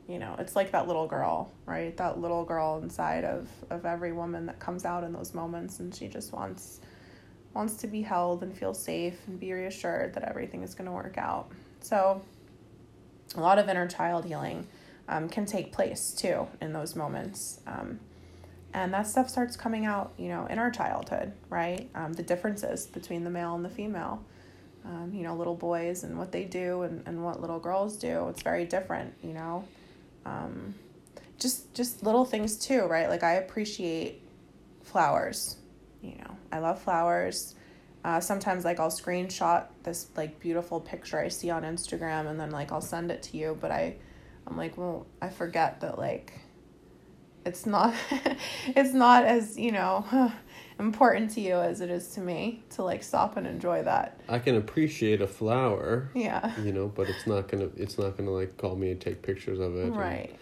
you 0.09 0.18
know, 0.18 0.35
it's 0.38 0.57
like 0.57 0.72
that 0.72 0.87
little 0.87 1.07
girl, 1.07 1.52
right? 1.66 1.96
That 1.96 2.18
little 2.18 2.44
girl 2.44 2.81
inside 2.83 3.24
of, 3.24 3.48
of 3.70 3.85
every 3.85 4.12
woman 4.12 4.46
that 4.46 4.59
comes 4.59 4.85
out 4.85 5.05
in 5.05 5.12
those 5.12 5.35
moments, 5.35 5.81
and 5.81 5.94
she 5.94 6.09
just 6.09 6.33
wants 6.33 6.81
wants 7.55 7.74
to 7.76 7.87
be 7.87 8.00
held 8.00 8.42
and 8.42 8.57
feel 8.57 8.72
safe 8.72 9.18
and 9.26 9.38
be 9.38 9.52
reassured 9.52 10.14
that 10.14 10.22
everything 10.22 10.62
is 10.62 10.74
going 10.74 10.87
to 10.87 10.92
work 10.92 11.18
out. 11.18 11.50
So, 11.81 12.22
a 13.37 13.40
lot 13.40 13.59
of 13.59 13.68
inner 13.68 13.87
child 13.87 14.24
healing 14.24 14.66
um, 15.07 15.28
can 15.28 15.44
take 15.44 15.70
place 15.70 16.12
too 16.12 16.46
in 16.62 16.72
those 16.72 16.96
moments. 16.96 17.61
And 18.75 18.93
that 18.95 19.07
stuff 19.07 19.29
starts 19.29 19.57
coming 19.57 19.85
out, 19.85 20.13
you 20.17 20.29
know, 20.29 20.47
in 20.47 20.59
our 20.59 20.71
childhood, 20.71 21.33
right? 21.51 21.91
Um, 21.95 22.15
the 22.15 22.23
differences 22.23 22.87
between 22.87 23.25
the 23.25 23.31
male 23.31 23.55
and 23.55 23.65
the 23.65 23.69
female. 23.69 24.25
Um, 24.85 25.13
you 25.15 25.23
know, 25.23 25.37
little 25.37 25.55
boys 25.55 26.03
and 26.03 26.19
what 26.19 26.33
they 26.33 26.45
do 26.45 26.83
and, 26.83 27.07
and 27.07 27.23
what 27.25 27.41
little 27.41 27.61
girls 27.61 27.97
do. 27.97 28.29
It's 28.29 28.43
very 28.43 28.65
different, 28.65 29.15
you 29.23 29.33
know. 29.33 29.65
Um, 30.27 30.75
just 31.39 31.73
just 31.75 32.03
little 32.03 32.25
things 32.25 32.57
too, 32.57 32.83
right? 32.83 33.09
Like 33.09 33.23
I 33.23 33.35
appreciate 33.35 34.23
flowers. 34.83 35.57
You 36.01 36.17
know, 36.17 36.37
I 36.51 36.59
love 36.59 36.81
flowers. 36.81 37.55
Uh, 38.05 38.19
sometimes 38.19 38.65
like 38.65 38.81
I'll 38.81 38.91
screenshot 38.91 39.67
this 39.85 40.09
like 40.17 40.41
beautiful 40.41 40.81
picture 40.81 41.21
I 41.21 41.29
see 41.29 41.51
on 41.51 41.63
Instagram 41.63 42.29
and 42.29 42.41
then 42.41 42.51
like 42.51 42.73
I'll 42.73 42.81
send 42.81 43.11
it 43.11 43.23
to 43.25 43.37
you, 43.37 43.57
but 43.61 43.71
I 43.71 43.97
I'm 44.47 44.57
like, 44.57 44.77
well, 44.77 45.07
I 45.21 45.29
forget 45.29 45.81
that 45.83 45.99
like 45.99 46.33
it's 47.44 47.66
not 47.66 47.94
it's 48.68 48.92
not 48.94 49.24
as, 49.24 49.59
you 49.59 49.72
know, 49.72 50.05
important 50.78 51.31
to 51.31 51.40
you 51.40 51.55
as 51.55 51.81
it 51.81 51.90
is 51.90 52.09
to 52.14 52.20
me 52.20 52.62
to 52.70 52.83
like 52.83 53.02
stop 53.02 53.37
and 53.37 53.46
enjoy 53.46 53.83
that. 53.83 54.18
i 54.28 54.38
can 54.38 54.57
appreciate 54.57 55.20
a 55.20 55.26
flower 55.28 56.11
Yeah. 56.14 56.52
you 56.61 56.72
know 56.72 56.88
but 56.88 57.09
it's 57.09 57.26
not 57.26 57.46
gonna 57.48 57.68
it's 57.76 57.98
not 57.98 58.16
gonna 58.16 58.31
like 58.33 58.57
call 58.57 58.74
me 58.74 58.90
and 58.90 59.00
take 59.00 59.22
pictures 59.22 59.61
of 59.61 59.76
it 59.76 59.90
Right. 59.92 60.35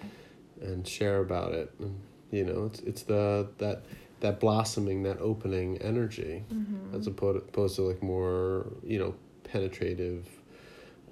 and, 0.62 0.86
share 0.86 1.18
about 1.20 1.52
it 1.52 1.72
and 1.80 1.98
you 2.30 2.44
know 2.44 2.66
it's 2.66 2.80
it's 2.80 3.02
the 3.02 3.48
that 3.58 3.82
that 4.20 4.38
blossoming 4.40 5.02
that 5.02 5.18
opening 5.20 5.78
energy 5.78 6.44
Mm-hmm. 6.52 6.94
as 6.96 7.06
opposed, 7.06 7.38
opposed 7.48 7.76
to 7.76 7.82
like 7.82 8.02
more 8.02 8.66
you 8.84 8.98
know 8.98 9.14
penetrative 9.44 10.26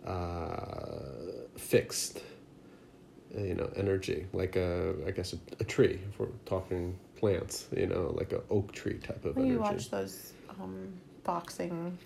uh 0.07 1.49
fixed 1.57 2.23
you 3.37 3.55
know 3.55 3.71
energy 3.77 4.27
like 4.33 4.57
a 4.57 4.95
i 5.07 5.11
guess 5.11 5.35
a, 5.35 5.39
a 5.61 5.65
tree 5.65 6.01
if 6.09 6.19
we're 6.19 6.27
talking 6.47 6.99
plants 7.17 7.69
you 7.77 7.87
know 7.87 8.15
like 8.17 8.33
a 8.33 8.41
oak 8.51 8.73
tree 8.73 8.99
type 8.99 9.25
of 9.25 9.37
Well, 9.37 9.45
energy 9.45 9.55
you 9.55 9.61
watch 9.61 9.91
those 9.91 10.33
um, 10.49 10.93
boxing 11.25 11.99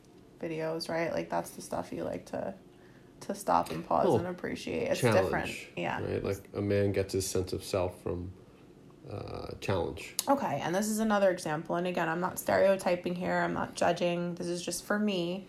videos, 0.42 0.88
right? 0.88 1.12
Like 1.12 1.30
that's 1.30 1.50
the 1.50 1.62
stuff 1.62 1.92
you 1.92 2.04
like 2.04 2.26
to 2.26 2.54
to 3.20 3.34
stop 3.36 3.70
and 3.70 3.86
pause 3.86 4.04
Little 4.04 4.18
and 4.18 4.26
appreciate. 4.26 4.90
It's 4.90 5.00
different. 5.00 5.50
Yeah. 5.76 6.02
right 6.02 6.24
like 6.24 6.42
a 6.54 6.60
man 6.60 6.92
gets 6.92 7.12
his 7.12 7.26
sense 7.26 7.52
of 7.52 7.62
self 7.62 8.02
from 8.02 8.32
uh 9.10 9.48
challenge 9.60 10.14
Okay, 10.28 10.60
and 10.62 10.74
this 10.74 10.88
is 10.88 10.98
another 10.98 11.30
example. 11.30 11.76
And 11.76 11.86
again, 11.86 12.08
I'm 12.08 12.20
not 12.20 12.38
stereotyping 12.38 13.14
here. 13.14 13.38
I'm 13.38 13.54
not 13.54 13.74
judging. 13.74 14.34
This 14.34 14.48
is 14.48 14.62
just 14.62 14.84
for 14.84 14.98
me. 14.98 15.46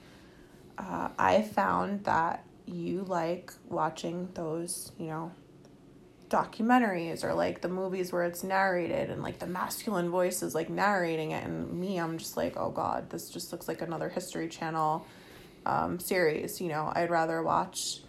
Uh, 0.77 1.09
I 1.17 1.41
found 1.41 2.03
that 2.05 2.45
you 2.65 3.03
like 3.03 3.53
watching 3.69 4.29
those, 4.33 4.91
you 4.97 5.07
know, 5.07 5.31
documentaries 6.33 7.23
or 7.23 7.33
like 7.33 7.61
the 7.61 7.69
movies 7.69 8.11
where 8.11 8.23
it's 8.23 8.43
narrated 8.43 9.09
and 9.11 9.21
like 9.21 9.37
the 9.39 9.45
masculine 9.47 10.09
voice 10.09 10.41
is 10.41 10.55
like 10.55 10.69
narrating 10.69 11.31
it. 11.31 11.43
And 11.45 11.71
me, 11.79 11.99
I'm 11.99 12.17
just 12.17 12.35
like, 12.35 12.57
oh 12.57 12.71
God, 12.71 13.09
this 13.11 13.29
just 13.29 13.51
looks 13.51 13.67
like 13.67 13.81
another 13.81 14.09
History 14.09 14.47
Channel 14.49 15.05
um, 15.65 15.99
series. 15.99 16.59
You 16.59 16.69
know, 16.69 16.91
I'd 16.95 17.11
rather 17.11 17.43
watch, 17.43 18.01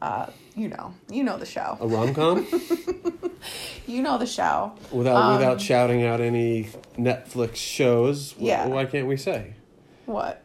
uh, 0.00 0.26
you 0.54 0.68
know, 0.68 0.94
you 1.10 1.24
know 1.24 1.36
the 1.36 1.46
show. 1.46 1.76
a 1.80 1.86
rom-com 1.86 2.46
You 3.86 4.00
know 4.00 4.16
the 4.16 4.26
show. 4.26 4.72
without 4.90 5.16
Um, 5.16 5.32
without 5.34 5.60
shouting 5.60 6.04
out 6.04 6.20
any 6.20 6.70
netflix 6.96 7.56
shows 7.56 8.34
Yeah. 8.38 8.66
why 8.68 8.86
can't 8.86 9.06
we 9.08 9.16
say 9.16 9.54
What? 10.06 10.42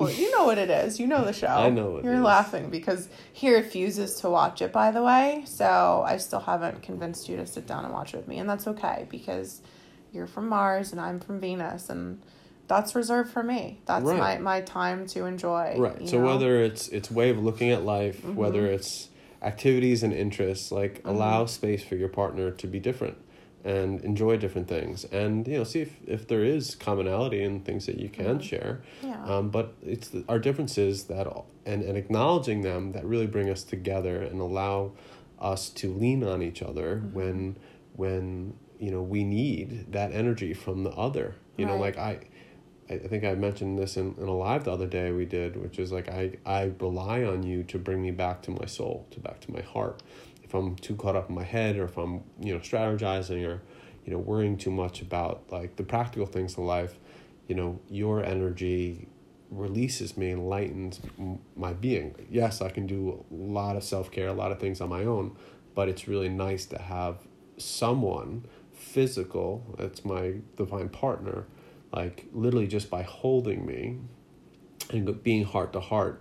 Well, 0.00 0.10
you 0.10 0.30
know 0.36 0.44
what 0.44 0.58
it 0.58 0.70
is. 0.70 0.98
You 0.98 1.06
know 1.06 1.24
the 1.24 1.32
show. 1.32 1.46
I 1.46 1.70
know 1.70 1.90
what 1.90 1.98
it 2.00 2.04
You're 2.04 2.14
is. 2.14 2.20
laughing 2.22 2.70
because 2.70 3.08
he 3.32 3.54
refuses 3.54 4.16
to 4.22 4.30
watch 4.30 4.62
it, 4.62 4.72
by 4.72 4.90
the 4.90 5.02
way. 5.02 5.42
So 5.46 6.02
I 6.06 6.16
still 6.16 6.40
haven't 6.40 6.82
convinced 6.82 7.28
you 7.28 7.36
to 7.36 7.46
sit 7.46 7.66
down 7.66 7.84
and 7.84 7.92
watch 7.92 8.14
it 8.14 8.16
with 8.18 8.28
me. 8.28 8.38
And 8.38 8.48
that's 8.48 8.66
okay 8.66 9.06
because 9.10 9.60
you're 10.12 10.26
from 10.26 10.48
Mars 10.48 10.92
and 10.92 11.00
I'm 11.00 11.20
from 11.20 11.38
Venus. 11.38 11.90
And 11.90 12.20
that's 12.66 12.94
reserved 12.94 13.30
for 13.32 13.42
me. 13.42 13.80
That's 13.86 14.04
Right. 14.04 14.40
my, 14.40 14.58
my 14.58 14.60
time 14.62 15.06
to 15.08 15.26
enjoy. 15.26 15.74
right 15.78 15.96
so 16.08 16.16
know? 16.18 16.18
Mm-hmm. 16.18 16.24
whether 16.26 16.62
it's 16.62 16.88
it's 16.88 17.10
way 17.10 17.30
of 17.30 17.38
looking 17.38 17.70
at 17.70 17.84
life 17.84 18.24
whether 18.24 18.64
it's 18.66 19.08
activities 19.42 20.02
and 20.02 20.12
interests 20.12 20.70
like 20.70 21.00
allow 21.04 21.46
space 21.46 21.82
for 21.82 21.96
your 21.96 22.08
partner 22.08 22.50
to 22.50 22.66
be 22.66 22.78
different 22.78 23.16
and 23.64 24.00
enjoy 24.02 24.36
different 24.36 24.68
things 24.68 25.04
and 25.06 25.46
you 25.46 25.58
know 25.58 25.64
see 25.64 25.80
if, 25.80 25.96
if 26.06 26.26
there 26.28 26.42
is 26.42 26.74
commonality 26.74 27.42
in 27.42 27.60
things 27.60 27.86
that 27.86 27.98
you 27.98 28.08
can 28.08 28.38
Mhm. 28.38 28.42
share 28.42 28.80
Yeah. 29.02 29.22
um, 29.24 29.50
but 29.50 29.74
it's 29.84 30.08
the, 30.08 30.24
our 30.28 30.38
differences 30.38 31.04
that 31.04 31.26
and, 31.66 31.82
and 31.82 31.96
acknowledging 31.98 32.62
them 32.62 32.92
that 32.92 33.04
really 33.04 33.26
bring 33.26 33.50
us 33.50 33.62
together 33.62 34.22
and 34.22 34.40
allow 34.40 34.92
us 35.38 35.68
to 35.70 35.92
lean 35.92 36.24
on 36.24 36.42
each 36.42 36.62
other 36.62 37.02
Mhm. 37.04 37.12
when 37.12 37.56
when 37.96 38.54
you 38.78 38.90
know 38.90 39.02
we 39.02 39.24
need 39.24 39.92
that 39.92 40.12
energy 40.12 40.54
from 40.54 40.84
the 40.84 40.90
other 40.90 41.34
you 41.58 41.66
know 41.66 41.76
like 41.76 41.98
i 41.98 42.18
I 42.88 42.94
I 42.94 42.98
think 42.98 43.22
I 43.22 43.34
mentioned 43.36 43.78
this 43.78 43.96
in, 43.96 44.14
in 44.18 44.26
a 44.26 44.34
live 44.34 44.64
the 44.64 44.72
other 44.72 44.88
day 44.88 45.12
we 45.12 45.24
did, 45.24 45.56
which 45.62 45.78
is 45.78 45.92
like 45.92 46.08
I, 46.08 46.32
I 46.44 46.72
rely 46.80 47.22
on 47.22 47.44
you 47.44 47.62
to 47.64 47.78
bring 47.78 48.02
me 48.02 48.10
back 48.10 48.42
to 48.42 48.50
my 48.50 48.66
soul, 48.66 49.06
to 49.12 49.20
back 49.20 49.38
to 49.42 49.52
my 49.52 49.60
heart. 49.60 50.02
If 50.50 50.54
I'm 50.54 50.74
too 50.74 50.96
caught 50.96 51.14
up 51.14 51.28
in 51.28 51.36
my 51.36 51.44
head 51.44 51.76
or 51.76 51.84
if 51.84 51.96
I'm, 51.96 52.24
you 52.40 52.52
know, 52.52 52.58
strategizing 52.58 53.46
or, 53.46 53.62
you 54.04 54.12
know, 54.12 54.18
worrying 54.18 54.56
too 54.56 54.72
much 54.72 55.00
about 55.00 55.44
like 55.52 55.76
the 55.76 55.84
practical 55.84 56.26
things 56.26 56.54
of 56.54 56.64
life, 56.64 56.96
you 57.46 57.54
know, 57.54 57.78
your 57.88 58.24
energy 58.24 59.06
releases 59.48 60.16
me 60.16 60.30
and 60.32 60.48
lightens 60.48 61.00
my 61.54 61.72
being. 61.72 62.16
Yes, 62.28 62.60
I 62.60 62.68
can 62.68 62.88
do 62.88 63.24
a 63.30 63.32
lot 63.32 63.76
of 63.76 63.84
self 63.84 64.10
care, 64.10 64.26
a 64.26 64.32
lot 64.32 64.50
of 64.50 64.58
things 64.58 64.80
on 64.80 64.88
my 64.88 65.04
own, 65.04 65.36
but 65.76 65.88
it's 65.88 66.08
really 66.08 66.28
nice 66.28 66.66
to 66.66 66.78
have 66.78 67.18
someone 67.56 68.44
physical, 68.72 69.64
that's 69.78 70.04
my 70.04 70.34
divine 70.56 70.88
partner, 70.88 71.46
like 71.92 72.26
literally 72.32 72.66
just 72.66 72.90
by 72.90 73.02
holding 73.02 73.64
me 73.64 73.98
and 74.90 75.22
being 75.22 75.44
heart 75.44 75.72
to 75.74 75.80
heart, 75.80 76.20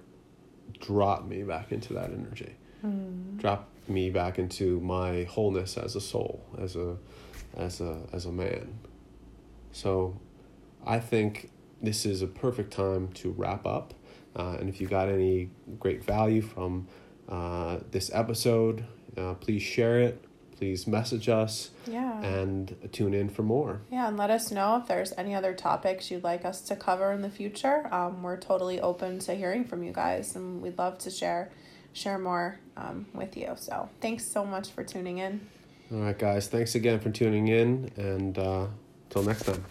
drop 0.79 1.25
me 1.27 1.41
back 1.41 1.71
into 1.71 1.93
that 1.93 2.11
energy, 2.11 2.53
Mm. 2.85 3.37
drop 3.37 3.67
me 3.89 4.09
back 4.09 4.39
into 4.39 4.79
my 4.79 5.23
wholeness 5.23 5.77
as 5.77 5.95
a 5.95 6.01
soul, 6.01 6.43
as 6.59 6.75
a, 6.75 6.97
as 7.57 7.81
a, 7.81 8.01
as 8.13 8.25
a 8.25 8.31
man. 8.31 8.79
So, 9.71 10.19
I 10.85 10.99
think 10.99 11.49
this 11.81 12.05
is 12.05 12.21
a 12.21 12.27
perfect 12.27 12.71
time 12.73 13.09
to 13.13 13.31
wrap 13.31 13.65
up. 13.65 13.93
Uh, 14.35 14.57
and 14.59 14.69
if 14.69 14.79
you 14.79 14.87
got 14.87 15.09
any 15.09 15.49
great 15.79 16.03
value 16.03 16.41
from 16.41 16.87
uh, 17.27 17.79
this 17.91 18.09
episode, 18.13 18.85
uh, 19.17 19.33
please 19.35 19.61
share 19.61 19.99
it. 19.99 20.23
Please 20.57 20.87
message 20.87 21.29
us 21.29 21.69
Yeah. 21.87 22.21
and 22.21 22.75
tune 22.91 23.13
in 23.13 23.29
for 23.29 23.43
more. 23.43 23.81
Yeah, 23.89 24.09
and 24.09 24.17
let 24.17 24.29
us 24.29 24.51
know 24.51 24.77
if 24.77 24.87
there's 24.87 25.13
any 25.17 25.33
other 25.33 25.53
topics 25.53 26.11
you'd 26.11 26.23
like 26.23 26.43
us 26.43 26.61
to 26.63 26.75
cover 26.75 27.13
in 27.13 27.21
the 27.21 27.29
future. 27.29 27.87
Um, 27.93 28.23
we're 28.23 28.35
totally 28.37 28.81
open 28.81 29.19
to 29.19 29.35
hearing 29.35 29.63
from 29.63 29.83
you 29.83 29.93
guys, 29.93 30.35
and 30.35 30.61
we'd 30.61 30.77
love 30.77 30.97
to 30.99 31.09
share 31.09 31.49
share 31.99 32.17
more 32.17 32.59
um, 32.77 33.05
with 33.13 33.35
you. 33.35 33.53
So 33.55 33.89
thanks 34.01 34.25
so 34.25 34.45
much 34.45 34.69
for 34.69 34.83
tuning 34.83 35.17
in. 35.19 35.41
All 35.91 35.99
right, 35.99 36.17
guys. 36.17 36.47
Thanks 36.47 36.75
again 36.75 36.99
for 36.99 37.09
tuning 37.09 37.47
in, 37.47 37.91
and 37.97 38.37
uh, 38.37 38.67
next 39.23 39.43
time. 39.43 39.65